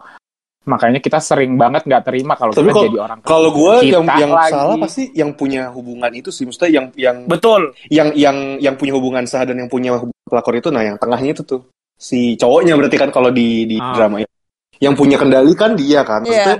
Makanya 0.68 1.00
kita 1.00 1.16
sering 1.18 1.56
banget 1.56 1.88
nggak 1.88 2.04
terima 2.04 2.36
kalau 2.36 2.52
Tapi 2.52 2.60
kita 2.62 2.74
kalau- 2.74 2.86
jadi 2.86 2.98
orang 3.00 3.18
Kalau 3.24 3.50
gue 3.50 3.74
Kita 3.80 3.90
yang 3.90 4.04
yang 4.20 4.32
lagi. 4.32 4.52
salah 4.52 4.76
pasti 4.76 5.02
yang 5.12 5.30
punya 5.32 5.62
hubungan 5.72 6.12
itu 6.12 6.28
sih, 6.28 6.44
maksudnya 6.44 6.70
yang 6.70 6.86
yang 6.92 7.16
Betul. 7.24 7.72
yang 7.88 8.12
yang 8.12 8.36
yang 8.60 8.74
punya 8.76 8.92
hubungan 8.92 9.24
sah 9.24 9.42
dan 9.42 9.56
yang 9.56 9.66
punya 9.66 9.96
hubungan 9.96 10.20
pelakor 10.22 10.54
itu, 10.54 10.68
nah 10.68 10.84
yang 10.84 11.00
tengahnya 11.00 11.32
itu 11.32 11.42
tuh 11.42 11.64
si 11.96 12.36
cowoknya 12.36 12.76
berarti 12.76 12.96
kan 12.96 13.08
kalau 13.08 13.32
di 13.32 13.64
di 13.64 13.80
Ah. 13.80 13.96
drama 13.96 14.20
ini. 14.20 14.28
Yang 14.78 14.94
punya 14.94 15.16
kendali 15.18 15.52
kan 15.52 15.74
dia 15.74 16.06
kan, 16.06 16.22
Iya. 16.22 16.30
maksudnya 16.30 16.58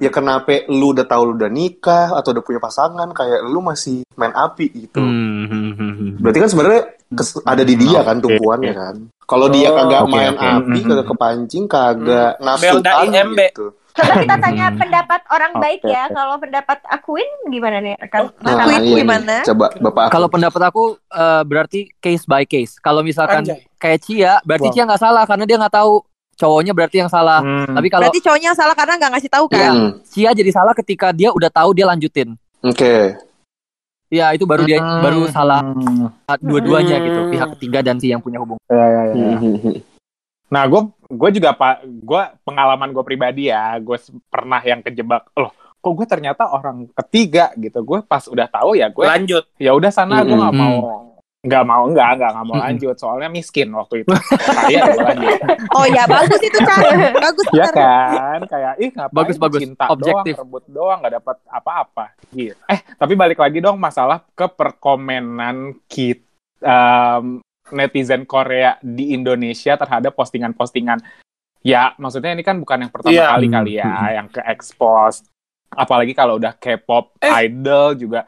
ya 0.00 0.08
kenapa 0.08 0.64
lu 0.66 0.96
udah 0.96 1.04
tahu 1.04 1.22
lu 1.28 1.32
udah 1.36 1.50
nikah 1.50 2.16
atau 2.16 2.32
udah 2.32 2.40
punya 2.40 2.56
pasangan 2.56 3.12
kayak 3.12 3.44
lu 3.44 3.60
masih 3.60 4.00
main 4.16 4.32
api 4.32 4.66
gitu. 4.80 4.96
Hmm, 4.96 5.44
hmm, 5.44 5.50
hmm, 5.50 5.72
hmm. 5.76 5.89
Berarti 6.20 6.38
kan 6.38 6.48
sebenarnya 6.48 6.82
kes- 7.10 7.42
ada 7.42 7.62
di 7.62 7.74
dia 7.74 8.00
kan 8.00 8.16
tumpuannya 8.18 8.72
kan. 8.72 8.94
Kalau 9.24 9.46
dia 9.46 9.68
Oh, 9.68 9.76
kagak 9.76 10.00
oke, 10.02 10.10
main 10.10 10.32
oke. 10.32 10.42
api, 10.44 10.76
Mhm. 10.76 10.86
kagak 10.86 11.06
kepancing, 11.06 11.64
kagak 11.66 12.32
Belda 12.38 12.92
IMB. 13.04 13.40
gitu. 13.48 13.66
Coba 13.90 14.22
kita 14.22 14.36
tanya 14.38 14.66
pendapat 14.72 15.20
orang 15.28 15.52
Oke, 15.52 15.60
baik 15.60 15.80
ya. 15.84 16.06
Kalau 16.08 16.38
pendapat 16.38 16.78
Akuin 16.86 17.26
gimana 17.44 17.78
nih 17.80 17.98
rekan? 17.98 18.30
Nah, 18.38 18.54
Akuin 18.56 18.70
iya 18.76 18.86
nih. 18.86 18.96
gimana? 18.96 19.34
Coba 19.42 19.66
Bapak. 19.72 20.04
Kalau 20.08 20.28
pendapat 20.30 20.62
aku 20.62 20.82
eh, 20.94 21.42
berarti 21.42 21.80
case 21.98 22.22
by 22.24 22.44
case. 22.44 22.78
Kalau 22.78 23.02
misalkan 23.02 23.42
Anjay. 23.42 23.66
kayak 23.76 23.98
Cia, 24.00 24.38
berarti 24.40 24.68
Wow. 24.68 24.74
Cia 24.74 24.84
nggak 24.86 25.02
salah 25.02 25.24
karena 25.26 25.44
dia 25.44 25.56
nggak 25.58 25.74
tahu 25.74 25.92
cowoknya 26.32 26.72
berarti 26.72 26.96
yang 26.98 27.10
salah. 27.10 27.42
Hmm. 27.42 27.74
Tapi 27.74 27.88
kalau 27.90 28.06
Berarti 28.06 28.22
cowoknya 28.22 28.46
yang 28.46 28.58
salah 28.58 28.74
karena 28.74 28.94
nggak 28.96 29.10
ngasih 29.12 29.30
tahu 29.30 29.44
kan? 29.50 29.72
Hmm, 29.74 29.90
Cia 30.06 30.30
jadi 30.32 30.50
salah 30.50 30.72
ketika 30.72 31.10
dia 31.10 31.28
udah 31.28 31.50
tahu 31.50 31.70
dia 31.72 31.84
lanjutin. 31.84 32.38
Oke. 32.62 33.18
Ya 34.10 34.34
itu 34.34 34.42
baru 34.42 34.66
dia 34.66 34.82
Hmm. 34.82 35.00
baru 35.00 35.20
salah 35.30 35.62
dua-duanya 36.42 36.98
Hmm. 36.98 37.06
gitu 37.06 37.20
pihak 37.30 37.48
ketiga 37.56 37.78
dan 37.80 37.96
si 37.96 38.10
yang 38.10 38.18
punya 38.18 38.42
hubungan. 38.42 38.58
Ya, 38.66 38.84
ya, 38.84 39.02
ya. 39.14 39.38
Nah, 40.50 40.66
gue 40.66 40.80
gue 41.06 41.30
juga 41.32 41.54
pak, 41.54 41.86
gue 41.86 42.22
pengalaman 42.42 42.90
gue 42.90 43.04
pribadi 43.06 43.46
ya, 43.46 43.78
gue 43.78 43.94
pernah 44.26 44.58
yang 44.60 44.82
kejebak, 44.82 45.30
loh, 45.32 45.54
kok 45.78 45.92
gue 45.94 46.06
ternyata 46.06 46.50
orang 46.50 46.90
ketiga 46.90 47.54
gitu. 47.54 47.86
Gue 47.86 48.02
pas 48.02 48.26
udah 48.26 48.50
tahu 48.50 48.74
ya 48.74 48.90
gue, 48.90 49.06
Lanjut. 49.06 49.46
ya 49.54 49.70
udah 49.70 49.94
sana 49.94 50.26
gue 50.26 50.34
nggak 50.34 50.54
Mm-mm. 50.54 50.74
mau, 50.74 51.09
nggak 51.40 51.64
mau, 51.64 51.88
nggak 51.88 52.08
nggak 52.14 52.30
nggak 52.30 52.46
mau 52.46 52.56
lanjut, 52.58 52.94
soalnya 52.94 53.28
miskin 53.28 53.72
waktu 53.72 54.04
itu. 54.04 54.12
Kaya 54.36 54.92
lanjut. 54.92 55.38
Oh 55.76 55.86
ya 55.86 56.04
bagus 56.04 56.36
itu 56.38 56.58
cara. 56.60 56.90
Bagus 57.24 57.46
Ya 57.50 57.64
bener. 57.64 57.72
kan, 57.72 58.40
kayak 58.44 58.72
ih 58.76 58.90
ngapain 58.90 59.16
Bagus, 59.16 59.36
bagus. 59.36 59.60
cinta 59.62 59.84
Objektif. 59.88 60.34
doang, 60.34 60.44
rebut 60.44 60.64
doang, 60.66 60.98
nggak 61.00 61.14
dapat 61.16 61.36
apa-apa. 61.46 62.04
Gitu. 62.28 62.58
Eh, 62.66 62.80
tapi 62.94 63.14
balik 63.14 63.38
lagi 63.38 63.58
dong 63.58 63.76
masalah 63.76 64.20
ke 64.30 64.46
perkomenan 64.46 65.56
kita 65.86 66.20
em, 66.60 67.40
netizen 67.70 68.24
Korea 68.24 68.76
di 68.78 69.14
Indonesia 69.14 69.74
terhadap 69.74 70.12
postingan-postingan. 70.12 71.00
Ya, 71.60 71.92
maksudnya 71.96 72.32
ini 72.32 72.42
kan 72.42 72.56
bukan 72.56 72.84
yang 72.84 72.92
pertama 72.92 73.12
Iya. 73.12 73.26
kali 73.30 73.46
kali 73.48 73.72
ya, 73.76 73.88
yang 74.12 74.28
ke 74.28 74.40
expose. 74.42 75.24
Apalagi 75.70 76.12
kalau 76.12 76.36
udah 76.36 76.52
K-pop 76.52 77.16
Eh. 77.18 77.32
idol 77.46 77.94
juga 77.94 78.26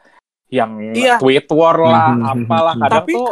yang 0.53 0.93
Iya. 0.93 1.17
tweet 1.17 1.49
war 1.49 1.81
lah, 1.81 2.13
Hmm. 2.13 2.45
apalah 2.45 2.73
kadang 2.77 2.93
Tapi- 3.01 3.15
tuh 3.17 3.29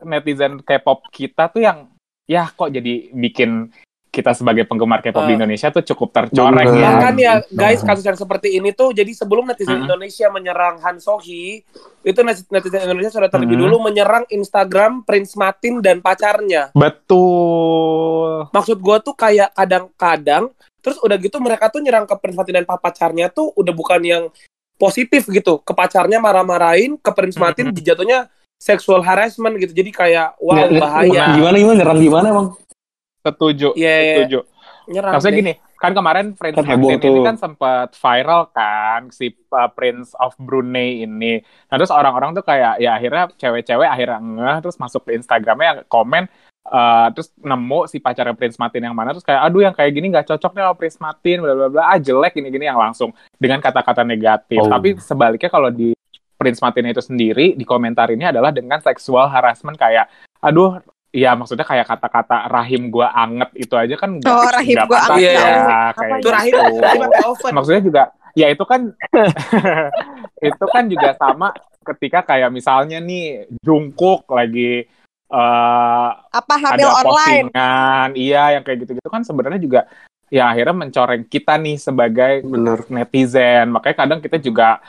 netizen 0.00 0.62
K-pop 0.62 1.10
kita 1.10 1.50
tuh 1.50 1.58
yang 1.58 1.90
ya 2.22 2.46
kok 2.46 2.70
jadi 2.70 3.10
bikin 3.10 3.74
kita 4.08 4.32
sebagai 4.32 4.64
penggemar 4.64 4.98
K-pop 4.98 5.26
di 5.26 5.34
Eh. 5.34 5.36
Indonesia 5.36 5.68
tuh 5.68 5.84
cukup 5.84 6.08
tercoreng 6.10 6.70
ya. 6.72 6.96
Bahkan 6.96 7.14
ya 7.18 7.32
guys 7.50 7.82
kasus 7.82 8.02
yang 8.02 8.16
seperti 8.16 8.54
ini 8.54 8.70
tuh 8.70 8.90
jadi 8.90 9.10
sebelum 9.10 9.44
netizen 9.44 9.76
Hmm. 9.76 9.84
Indonesia 9.84 10.26
menyerang 10.28 10.80
Han 10.80 10.96
Sohee 10.96 11.60
itu 12.00 12.20
net- 12.22 12.48
netizen 12.48 12.82
Indonesia 12.84 13.12
sudah 13.12 13.28
terlebih 13.28 13.58
Hmm. 13.58 13.64
dulu 13.68 13.76
menyerang 13.84 14.24
Instagram 14.28 15.02
Prince 15.02 15.34
Martin 15.34 15.78
dan 15.78 15.98
pacarnya. 15.98 16.70
Betul. 16.72 18.48
Maksud 18.48 18.78
gua 18.78 18.96
tuh 18.98 19.12
kayak 19.12 19.52
kadang-kadang 19.52 20.50
terus 20.78 20.96
udah 20.98 21.18
gitu 21.18 21.36
mereka 21.38 21.68
tuh 21.68 21.82
nyerang 21.82 22.06
ke 22.06 22.14
Prince 22.16 22.38
Martin 22.38 22.56
dan 22.56 22.66
pacarnya 22.66 23.26
tuh 23.28 23.50
udah 23.52 23.72
bukan 23.72 24.00
yang 24.00 24.24
positif 24.78 25.26
gitu. 25.28 25.60
Ke 25.60 25.74
pacarnya 25.74 26.22
marah-marahin, 26.22 26.96
ke 26.96 27.10
Prince 27.10 27.36
Martin 27.36 27.68
Hmm. 27.70 27.76
dijatuhnya 27.76 28.30
sexual 28.56 29.02
harassment 29.02 29.58
gitu. 29.58 29.74
Jadi 29.74 29.90
kayak 29.90 30.38
wow 30.38 30.66
bahaya. 30.78 31.34
Gimana 31.34 31.56
gimana 31.58 31.76
nyerang 31.82 31.98
gimana 32.00 32.26
emang? 32.30 32.48
Setuju. 33.20 33.74
Iya, 33.74 33.94
iya. 33.98 34.14
Setuju. 34.22 34.38
Nyerang. 34.88 35.12
Maksudnya 35.18 35.34
deh. 35.36 35.40
gini, 35.44 35.52
kan 35.78 35.92
kemarin 35.92 36.26
Prince 36.32 36.56
Kan 36.58 36.64
Martin 36.64 36.96
ini 36.96 37.18
tuh. 37.20 37.22
kan 37.22 37.36
sempat 37.36 37.88
viral 37.94 38.42
kan 38.50 39.00
si 39.12 39.30
uh, 39.30 39.68
Prince 39.70 40.10
of 40.16 40.32
Brunei 40.40 41.04
ini. 41.04 41.38
Nah 41.68 41.74
terus 41.76 41.92
orang-orang 41.92 42.34
tuh 42.34 42.42
kayak 42.42 42.80
ya 42.80 42.96
akhirnya 42.96 43.28
cewek-cewek 43.36 43.86
akhirnya 43.86 44.18
ngeh 44.18 44.56
terus 44.64 44.80
masuk 44.80 45.06
ke 45.06 45.14
Instagramnya 45.14 45.84
komen 45.86 46.26
uh, 46.68 47.08
terus 47.10 47.32
nemu 47.40 47.88
si 47.88 47.98
pacarnya 47.98 48.36
Prince 48.36 48.60
Martin 48.60 48.84
yang 48.84 48.96
mana 48.96 49.10
terus 49.10 49.24
kayak 49.24 49.40
aduh 49.42 49.64
yang 49.64 49.74
kayak 49.74 49.90
gini 49.90 50.06
nggak 50.08 50.28
cocok 50.28 50.52
nih 50.52 50.62
sama 50.64 50.74
Prince 50.76 50.98
Martin 51.00 51.36
bla 51.40 51.54
bla 51.56 51.68
bla 51.72 51.82
ah 51.88 51.98
jelek 51.98 52.36
ini 52.38 52.48
gini 52.48 52.64
yang 52.68 52.78
langsung 52.78 53.10
dengan 53.36 53.58
kata-kata 53.58 54.04
negatif. 54.04 54.60
Oh. 54.60 54.68
Tapi 54.68 55.00
sebaliknya 55.00 55.50
kalau 55.50 55.72
di 55.72 55.96
Prince 56.38 56.60
Martin 56.62 56.86
itu 56.86 57.02
sendiri 57.02 57.58
di 57.58 57.64
komentar 57.66 58.12
ini 58.12 58.28
adalah 58.28 58.54
dengan 58.54 58.78
seksual 58.78 59.26
harassment 59.26 59.74
kayak 59.74 60.06
aduh 60.38 60.78
Ya 61.08 61.32
maksudnya 61.32 61.64
kayak 61.64 61.88
kata-kata 61.88 62.52
rahim 62.52 62.92
gua 62.92 63.08
anget 63.16 63.48
itu 63.56 63.72
aja 63.72 63.96
kan 63.96 64.20
nggak- 64.20 64.28
Oh, 64.28 64.44
rahim 64.44 64.76
nggak 64.76 64.88
gua 64.92 65.00
anget. 65.08 65.32
ya, 65.32 65.40
Apa 65.88 65.92
kayak 65.96 66.18
itu 66.20 66.28
rahim 66.28 66.52
gitu. 66.52 67.48
Maksudnya 67.48 67.80
juga 67.80 68.02
ya 68.36 68.46
itu 68.52 68.64
kan 68.68 68.80
itu 70.52 70.64
kan 70.68 70.84
juga 70.86 71.10
sama 71.16 71.48
ketika 71.80 72.20
kayak 72.22 72.52
misalnya 72.52 73.00
nih 73.00 73.48
Jungkook 73.64 74.28
lagi 74.28 74.84
eh 75.28 76.10
Apa 76.32 76.54
ada 76.56 76.64
hamil 76.72 76.88
online? 76.88 77.46
postingan, 77.52 78.08
iya 78.16 78.42
yang 78.56 78.62
kayak 78.64 78.78
gitu-gitu 78.82 79.08
kan 79.08 79.22
sebenarnya 79.22 79.60
juga 79.60 79.80
ya 80.28 80.52
akhirnya 80.52 80.76
mencoreng 80.76 81.24
kita 81.24 81.56
nih 81.56 81.76
sebagai 81.76 82.44
Bener. 82.44 82.84
netizen. 82.88 83.68
Makanya 83.68 83.96
kadang 83.96 84.20
kita 84.20 84.36
juga 84.36 84.80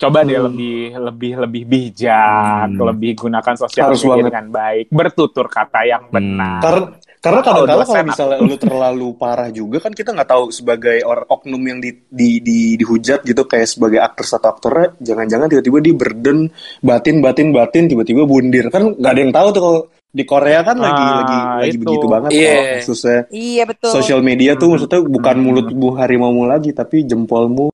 coba 0.00 0.24
deh 0.24 0.32
Hmm. 0.32 0.46
lebih 0.48 0.78
lebih 0.96 1.32
lebih 1.44 1.62
bijak, 1.66 2.66
Hmm. 2.70 2.88
lebih 2.88 3.12
gunakan 3.18 3.54
sosial 3.54 3.92
media 3.92 4.22
dengan 4.24 4.46
baik, 4.48 4.86
bertutur 4.88 5.46
kata 5.46 5.84
yang 5.84 6.08
benar. 6.08 6.62
Karena 6.62 6.86
karena 7.20 7.44
Kalau 7.44 7.68
kadang-kadang 7.68 7.84
kalau 7.86 8.08
misalnya 8.08 8.38
lu 8.40 8.56
terlalu 8.56 9.08
parah 9.12 9.52
juga 9.52 9.76
kan 9.78 9.92
kita 9.92 10.10
nggak 10.10 10.24
tahu 10.26 10.44
sebagai 10.48 11.04
orang 11.04 11.28
oknum 11.28 11.60
yang 11.60 11.78
di, 11.78 11.92
di, 12.08 12.40
di- 12.40 12.74
dihujat 12.74 13.20
gitu 13.22 13.44
kayak 13.44 13.68
sebagai 13.68 14.00
aktris 14.00 14.32
atau 14.32 14.48
aktornya 14.48 14.96
jangan-jangan 14.98 15.46
tiba-tiba 15.46 15.78
di 15.78 15.92
burden 15.92 16.38
batin 16.80 17.20
batin 17.20 17.52
batin 17.52 17.84
tiba-tiba 17.86 18.24
bundir 18.24 18.66
kan 18.68 18.96
nggak 18.96 19.12
ada 19.12 19.20
yang 19.20 19.30
tahu 19.30 19.48
tuh 19.52 19.60
kalau 19.60 19.80
di 20.10 20.24
Korea 20.24 20.64
kan 20.64 20.74
lagi 20.74 20.96
Ah, 20.98 21.14
lagi 21.14 21.36
lagi 21.60 21.70
itu. 21.70 21.80
begitu 21.84 22.06
banget 22.08 22.30
kok 22.32 22.62
khususnya 22.80 23.18
Iya 23.28 23.62
betul. 23.68 23.90
sosial 23.92 24.20
media 24.20 24.50
tuh 24.56 24.64
Hmm. 24.66 24.72
maksudnya 24.74 25.00
bukan 25.04 25.34
Hmm. 25.36 25.44
mulutmu 25.44 25.88
harimaumu 25.94 26.42
lagi 26.48 26.72
tapi 26.72 27.04
jempolmu 27.04 27.68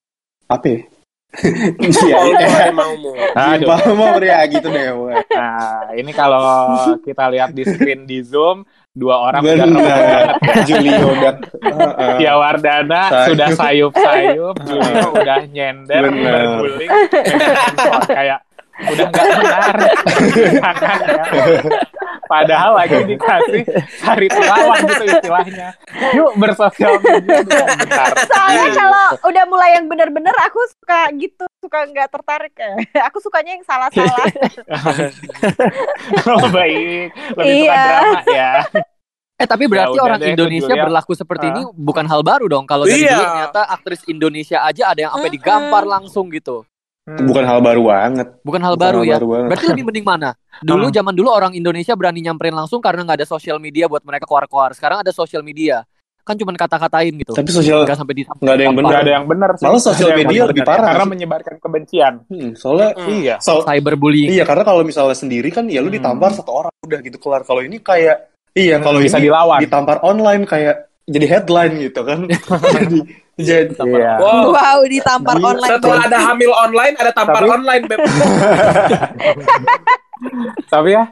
apa 0.45 0.67
ya? 0.67 0.81
Iya, 1.37 2.17
iya. 2.17 2.17
itu 2.33 2.73
maumu. 2.73 3.13
Aduh. 3.37 3.69
Jempolmu 3.69 4.07
ya 4.25 4.41
gitu 4.49 4.69
deh. 4.73 4.89
Nah, 5.37 5.93
ini 5.93 6.11
kalau 6.17 6.41
kita 7.05 7.29
lihat 7.29 7.53
di 7.53 7.63
screen 7.69 8.09
di 8.09 8.25
Zoom, 8.25 8.65
dua 8.97 9.21
orang 9.21 9.45
udah 9.45 9.53
Bener. 9.53 9.69
banget 9.69 10.01
ya. 10.41 10.55
Julio 10.65 11.09
dan 11.21 11.37
Heeh. 11.61 12.13
Tia 12.17 12.35
Wardana 12.41 13.03
Sayup. 13.13 13.27
sudah 13.29 13.49
sayup-sayup, 13.53 14.57
Julio 14.65 15.07
udah 15.13 15.39
nyender, 15.53 16.03
berguling, 16.09 16.91
kayak 18.09 18.41
udah 18.77 19.07
nggak 19.09 19.25
menarik 19.37 19.93
ya. 20.41 20.73
Padahal 22.27 22.75
lagi 22.75 22.99
dikasih 23.07 23.63
cari 23.99 24.27
lawan 24.29 24.79
gitu 24.85 25.05
istilahnya. 25.07 25.69
Yuk 26.13 26.31
bersosial 26.37 26.99
media 26.99 27.43
benar. 27.43 28.11
Soalnya 28.27 28.65
Iya. 28.67 28.75
kalau 28.75 29.07
udah 29.25 29.45
mulai 29.47 29.71
yang 29.75 29.87
bener-bener 29.87 30.35
aku 30.43 30.59
suka 30.75 31.11
gitu, 31.15 31.45
suka 31.59 31.87
nggak 31.87 32.09
tertarik 32.11 32.53
ya. 32.53 32.75
Aku 33.09 33.19
sukanya 33.19 33.55
yang 33.55 33.63
salah-salah. 33.63 34.27
Oh 36.27 36.47
baik, 36.51 37.15
lebih 37.37 37.55
suka 37.57 37.65
Iya. 37.65 37.83
drama 37.83 38.21
ya. 38.29 38.53
Eh 39.37 39.45
tapi 39.45 39.69
berarti 39.69 39.93
Ya 39.93 40.01
orang 40.01 40.17
deh, 40.17 40.33
Indonesia 40.33 40.73
Julia. 40.73 40.89
berlaku 40.89 41.13
seperti 41.13 41.45
Ah. 41.45 41.53
ini 41.53 41.61
bukan 41.71 42.09
hal 42.09 42.25
baru 42.25 42.49
dong. 42.49 42.65
Kalau 42.65 42.89
dari 42.89 43.05
Iya. 43.05 43.13
dulu 43.13 43.21
ternyata 43.23 43.61
aktris 43.69 44.01
Indonesia 44.09 44.65
aja 44.65 44.83
ada 44.89 44.97
yang 44.99 45.13
sampai 45.13 45.29
digampar 45.29 45.85
langsung 45.85 46.33
gitu. 46.33 46.65
Hmm. 47.07 47.23
bukan 47.23 47.45
hal 47.47 47.63
baru 47.63 47.83
banget. 47.87 48.29
Bukan 48.43 48.59
hal 48.61 48.75
Bukan 48.75 48.83
baru 48.83 48.99
hal 48.99 49.07
ya. 49.07 49.17
baru 49.17 49.27
banget. 49.31 49.49
Berarti 49.49 49.67
lebih 49.71 49.85
mending 49.87 50.03
mana? 50.05 50.31
Dulu 50.67 50.87
Hmm. 50.87 50.97
zaman 50.97 51.15
dulu 51.15 51.29
orang 51.31 51.53
Indonesia 51.53 51.95
berani 51.95 52.19
nyamperin 52.19 52.51
langsung 52.53 52.83
karena 52.83 53.01
nggak 53.01 53.23
ada 53.23 53.29
sosial 53.29 53.57
media 53.57 53.87
buat 53.87 54.03
mereka 54.03 54.27
keluar-keluar. 54.27 54.75
Sekarang 54.75 54.99
ada 55.01 55.15
sosial 55.15 55.41
media. 55.41 55.87
Kan 56.21 56.35
cuma 56.35 56.51
kata-katain 56.51 57.15
gitu. 57.15 57.31
Tapi 57.31 57.47
sosial 57.47 57.87
Nggak 57.87 57.95
sampai 57.97 58.15
di 58.17 58.23
nggak 58.27 58.51
ada 58.51 58.65
yang 58.67 58.75
benar. 58.75 58.99
ada 58.99 59.13
yang 59.13 59.25
benar 59.25 59.51
sih. 59.55 59.63
Malah 59.63 59.79
sosial 59.81 60.11
media 60.13 60.43
lebih 60.43 60.59
ya, 60.59 60.67
parah 60.67 60.87
karena 60.91 61.07
menyebarkan 61.07 61.55
kebencian. 61.57 62.13
Hmm, 62.27 62.51
soalnya 62.53 62.91
Mm. 62.99 63.07
Iya. 63.23 63.35
so- 63.39 63.63
cyberbullying. 63.63 64.29
iya 64.29 64.43
karena 64.43 64.67
kalau 64.67 64.83
misalnya 64.83 65.15
sendiri 65.15 65.49
kan 65.49 65.71
ya 65.71 65.79
lu 65.79 65.87
Hmm. 65.87 66.03
ditampar 66.03 66.35
satu 66.35 66.51
orang 66.51 66.75
udah 66.83 66.99
gitu 66.99 67.15
kelar. 67.17 67.47
Kalau 67.47 67.63
ini 67.63 67.79
kayak 67.79 68.35
iya 68.53 68.83
kalau 68.83 68.99
bisa 68.99 69.23
ini 69.23 69.31
dilawan. 69.31 69.63
ditampar 69.63 70.03
online 70.03 70.43
kayak 70.43 70.75
jadi 71.07 71.27
headline 71.31 71.75
gitu 71.81 72.01
kan. 72.03 72.19
jadi 72.75 72.99
Jadi 73.37 73.77
Iya. 73.77 74.17
Wow. 74.17 74.49
Wow, 74.51 74.81
ditampar 74.85 75.37
Gila. 75.37 75.49
online. 75.53 75.73
Setelah 75.77 76.01
ada 76.05 76.19
hamil 76.25 76.53
online, 76.53 76.95
ada 76.97 77.13
tampar 77.13 77.43
Tapi- 77.45 77.53
online, 77.53 77.83
Beb. 77.85 78.01
Tapi 80.67 80.89
ya 80.91 81.05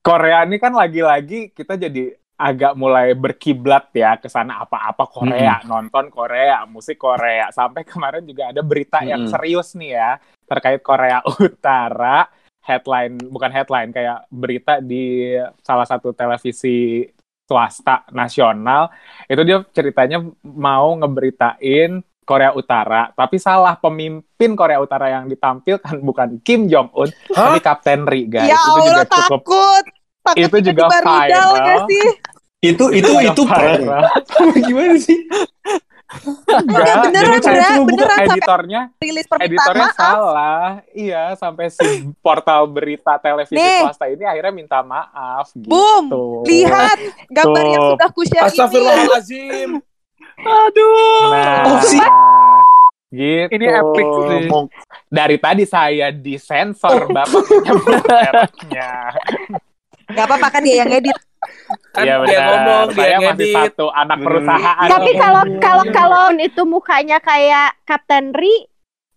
Korea 0.00 0.42
ini 0.42 0.56
kan 0.56 0.72
lagi-lagi 0.72 1.52
kita 1.52 1.76
jadi 1.76 2.10
agak 2.34 2.74
mulai 2.74 3.14
berkiblat 3.14 3.92
ya 3.94 4.18
ke 4.18 4.26
sana 4.26 4.58
apa-apa 4.58 5.06
Korea, 5.06 5.62
nonton 5.62 6.10
Korea, 6.10 6.66
musik 6.66 6.98
Korea. 6.98 7.52
Sampai 7.54 7.84
kemarin 7.84 8.26
juga 8.26 8.50
ada 8.50 8.64
berita 8.64 9.04
yang 9.04 9.28
Mm-mm. 9.28 9.30
serius 9.30 9.78
nih 9.78 9.94
ya 9.94 10.10
terkait 10.42 10.82
Korea 10.82 11.22
Utara. 11.38 12.26
Headline 12.62 13.18
bukan 13.26 13.50
headline 13.50 13.90
kayak 13.90 14.26
berita 14.26 14.78
di 14.78 15.34
salah 15.60 15.82
satu 15.82 16.14
televisi 16.14 17.02
swasta 17.44 18.06
nasional. 18.10 18.88
Itu 19.26 19.42
dia 19.42 19.62
ceritanya 19.70 20.22
mau 20.42 20.94
ngeberitain 20.96 22.00
Korea 22.22 22.54
Utara, 22.54 23.10
tapi 23.12 23.34
salah 23.36 23.74
pemimpin 23.74 24.54
Korea 24.54 24.78
Utara 24.78 25.10
yang 25.10 25.26
ditampilkan 25.26 25.98
bukan 26.08 26.38
Kim 26.40 26.70
Jong 26.70 26.94
Un, 26.94 27.10
Hah? 27.34 27.50
tapi 27.50 27.58
Kapten 27.58 28.06
Ri, 28.06 28.30
guys. 28.30 28.46
Ya 28.46 28.56
itu 28.56 28.70
Allah 28.70 28.86
juga 28.86 29.04
cukup 29.10 29.40
takut. 29.42 29.84
Takut 30.22 30.38
Itu 30.38 30.56
juga 30.62 30.84
viral. 31.02 31.82
sih? 31.90 32.06
itu 32.62 32.84
itu 32.94 33.10
itu 33.26 33.42
prank. 33.42 33.82
viral. 33.82 34.06
Gimana 34.70 34.94
sih? 34.94 35.18
Enggak, 36.12 36.60
beneran, 36.68 37.02
jadi 37.02 37.24
beneran, 37.24 37.40
saya 37.40 37.80
beneran 37.80 38.08
sampai 38.12 38.26
editornya, 38.28 38.80
Rilis 38.98 39.26
permintaan 39.26 39.48
editornya 39.48 39.86
maaf. 39.86 39.96
salah. 39.96 40.64
Iya, 40.92 41.24
sampai 41.34 41.66
si 41.68 41.88
portal 42.18 42.62
berita 42.66 43.16
televisi 43.16 43.54
Nih. 43.54 43.80
swasta 43.80 44.06
ini 44.06 44.22
akhirnya 44.22 44.52
minta 44.52 44.78
maaf 44.80 45.48
gitu. 45.52 45.68
Boom, 45.68 46.04
lihat 46.44 46.98
gambar 47.26 47.64
yang 47.64 47.80
Tuh. 47.80 47.90
sudah 47.90 48.08
kushare 48.10 48.40
ini. 48.40 48.48
Astagfirullahaladzim. 48.50 49.70
Aduh. 50.38 51.28
Nah, 51.30 51.64
Oh, 51.66 51.80
sih. 51.82 52.00
gitu. 53.10 53.48
Ini 53.50 53.66
epic 53.70 54.06
sih. 54.08 54.42
Dari 55.06 55.36
tadi 55.38 55.64
saya 55.64 56.08
disensor 56.10 57.06
Bapak 57.06 57.44
mereknya. 57.84 58.90
Gak 60.08 60.24
apa-apa 60.24 60.48
kan 60.50 60.60
dia 60.60 60.82
yang 60.82 60.90
edit. 60.90 61.16
Kan 61.92 62.02
Iya 62.02 62.14
dia 62.18 62.24
benar. 62.24 62.48
ngomong, 62.48 62.86
dia 62.88 62.96
Saya 62.96 63.12
yang 63.12 63.22
masih 63.28 63.52
satu 63.52 63.86
anak 63.88 64.16
Hmm. 64.16 64.24
perusahaan. 64.24 64.88
Tapi 64.88 65.10
kalau 65.14 65.42
kalau 65.58 65.84
kalau 65.90 66.22
itu 66.34 66.62
mukanya 66.64 67.18
kayak 67.18 67.76
Kapten 67.84 68.32
Ri, 68.32 68.64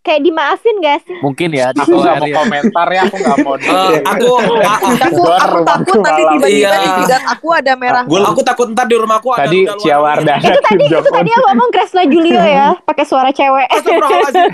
kayak 0.02 0.22
dimaafin 0.22 0.76
gak 0.78 1.00
sih? 1.02 1.16
Mungkin 1.18 1.50
ya 1.50 1.72
aku 1.72 1.88
nggak 1.90 2.14
mau 2.14 2.22
Korea. 2.22 2.36
komentar 2.38 2.88
ya, 2.90 3.02
aku 3.02 3.16
nggak 3.18 3.38
mau. 3.42 3.56
Eh, 3.66 3.98
aku, 4.04 4.28
Aku, 4.62 4.88
Gor, 5.16 5.40
aku 5.40 5.58
takut 5.64 5.98
nanti 6.04 6.22
tiba-tiba 6.28 6.48
Iya. 6.52 6.72
di 6.76 6.90
jidat 7.00 7.24
aku 7.26 7.48
ada 7.50 7.74
merah. 7.74 8.04
Gue 8.04 8.20
aku 8.20 8.42
takut 8.44 8.68
ntar 8.70 8.86
di 8.86 8.96
rumahku 8.96 9.28
ada 9.30 9.48
Tadi. 9.48 9.60
Ciawardana 9.80 10.44
Itu 10.44 10.60
tadi 10.62 10.84
itu 10.86 11.10
tadi 11.10 11.30
yang 11.32 11.44
ngomong 11.48 11.70
Kresna 11.72 12.04
Julio 12.06 12.44
ya, 12.44 12.76
pakai 12.90 13.02
suara 13.04 13.32
cewek. 13.32 13.72
Astagfirullahaladzim. 13.72 14.52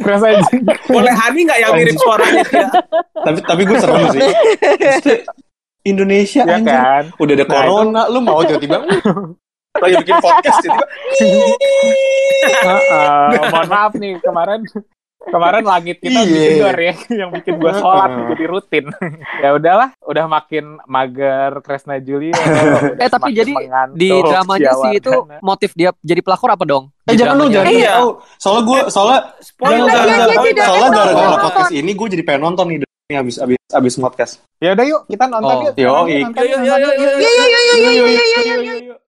Rasanya 0.00 0.40
Boleh 0.86 1.10
Hani 1.12 1.40
nggak 1.42 1.58
yang 1.58 1.72
mirip 1.74 1.96
suaranya 1.96 2.42
dia? 2.44 2.68
tapi 3.18 3.38
tapi 3.42 3.62
gue 3.64 3.76
serem 3.76 4.02
sih. 4.08 4.20
Indonesia 5.82 6.42
ya 6.42 6.54
anjir. 6.54 6.72
kan. 6.72 7.04
Udah 7.16 7.34
ada 7.34 7.44
Nah, 7.44 7.52
corona, 7.56 8.02
lu 8.06 8.18
mau 8.20 8.40
tiba-tiba 8.40 8.76
lagi 9.78 9.94
bikin 10.00 10.16
podcast 10.18 10.58
tiba-tiba 10.58 10.86
Heeh, 12.48 13.26
mohon 13.44 13.66
maaf 13.68 13.92
nih 13.94 14.18
kemarin 14.18 14.60
kemarin 15.20 15.62
langit 15.62 15.96
kita 15.98 16.14
Iya. 16.16 16.24
digedor 16.24 16.76
ya 16.76 16.94
yang 17.20 17.30
bikin 17.30 17.54
gue 17.56 17.72
sholat 17.74 18.10
jadi 18.30 18.44
rutin 18.46 18.84
ya 19.44 19.50
udahlah 19.52 19.88
udah 20.00 20.24
makin 20.26 20.64
mager 20.84 21.58
Kresna 21.60 21.98
Julio 21.98 22.32
Eh, 22.94 23.08
tapi 23.08 23.34
jadi 23.34 23.52
Di 23.92 24.08
dramanya 24.14 24.72
sih 24.78 24.92
itu 24.96 25.10
motif 25.40 25.74
dia 25.74 25.90
jadi 26.00 26.20
pelakor 26.20 26.48
apa 26.48 26.64
dong? 26.64 26.90
Eh 27.04 27.14
jangan 27.14 27.34
dramanya. 27.36 27.54
jangan 27.60 27.72
Iya. 27.72 27.92
tahu. 27.94 28.10
Soalnya 28.36 28.62
gue, 28.64 28.80
soalnya 28.88 29.20
iya, 29.60 29.78
iya, 30.40 30.64
soalnya 30.64 30.88
gara-gara 30.92 31.36
podcast 31.40 31.72
ini 31.72 31.90
gue 31.92 32.06
jadi 32.08 32.22
pengen 32.24 32.42
nonton 32.44 32.64
nih 32.68 32.78
ini 33.08 33.16
abis 33.16 33.40
abis 33.40 33.56
abis 33.72 33.94
podcast. 33.96 34.32
ya 34.60 34.76
udah 34.76 34.84
yuk 34.84 35.00
kita 35.08 35.24
nonton 35.32 35.48
Oh. 35.48 35.60
yuk 35.64 35.72
Yo, 35.80 35.88
Sekarang 35.88 36.08
ik. 36.12 36.24
nonton 36.28 36.44
Yo, 36.44 36.44
yo, 36.44 36.60
yuk, 36.60 36.76
yo, 36.76 36.76
nonton 36.76 36.92
yo, 37.80 37.92
yuk. 37.96 38.80
yo, 38.84 38.94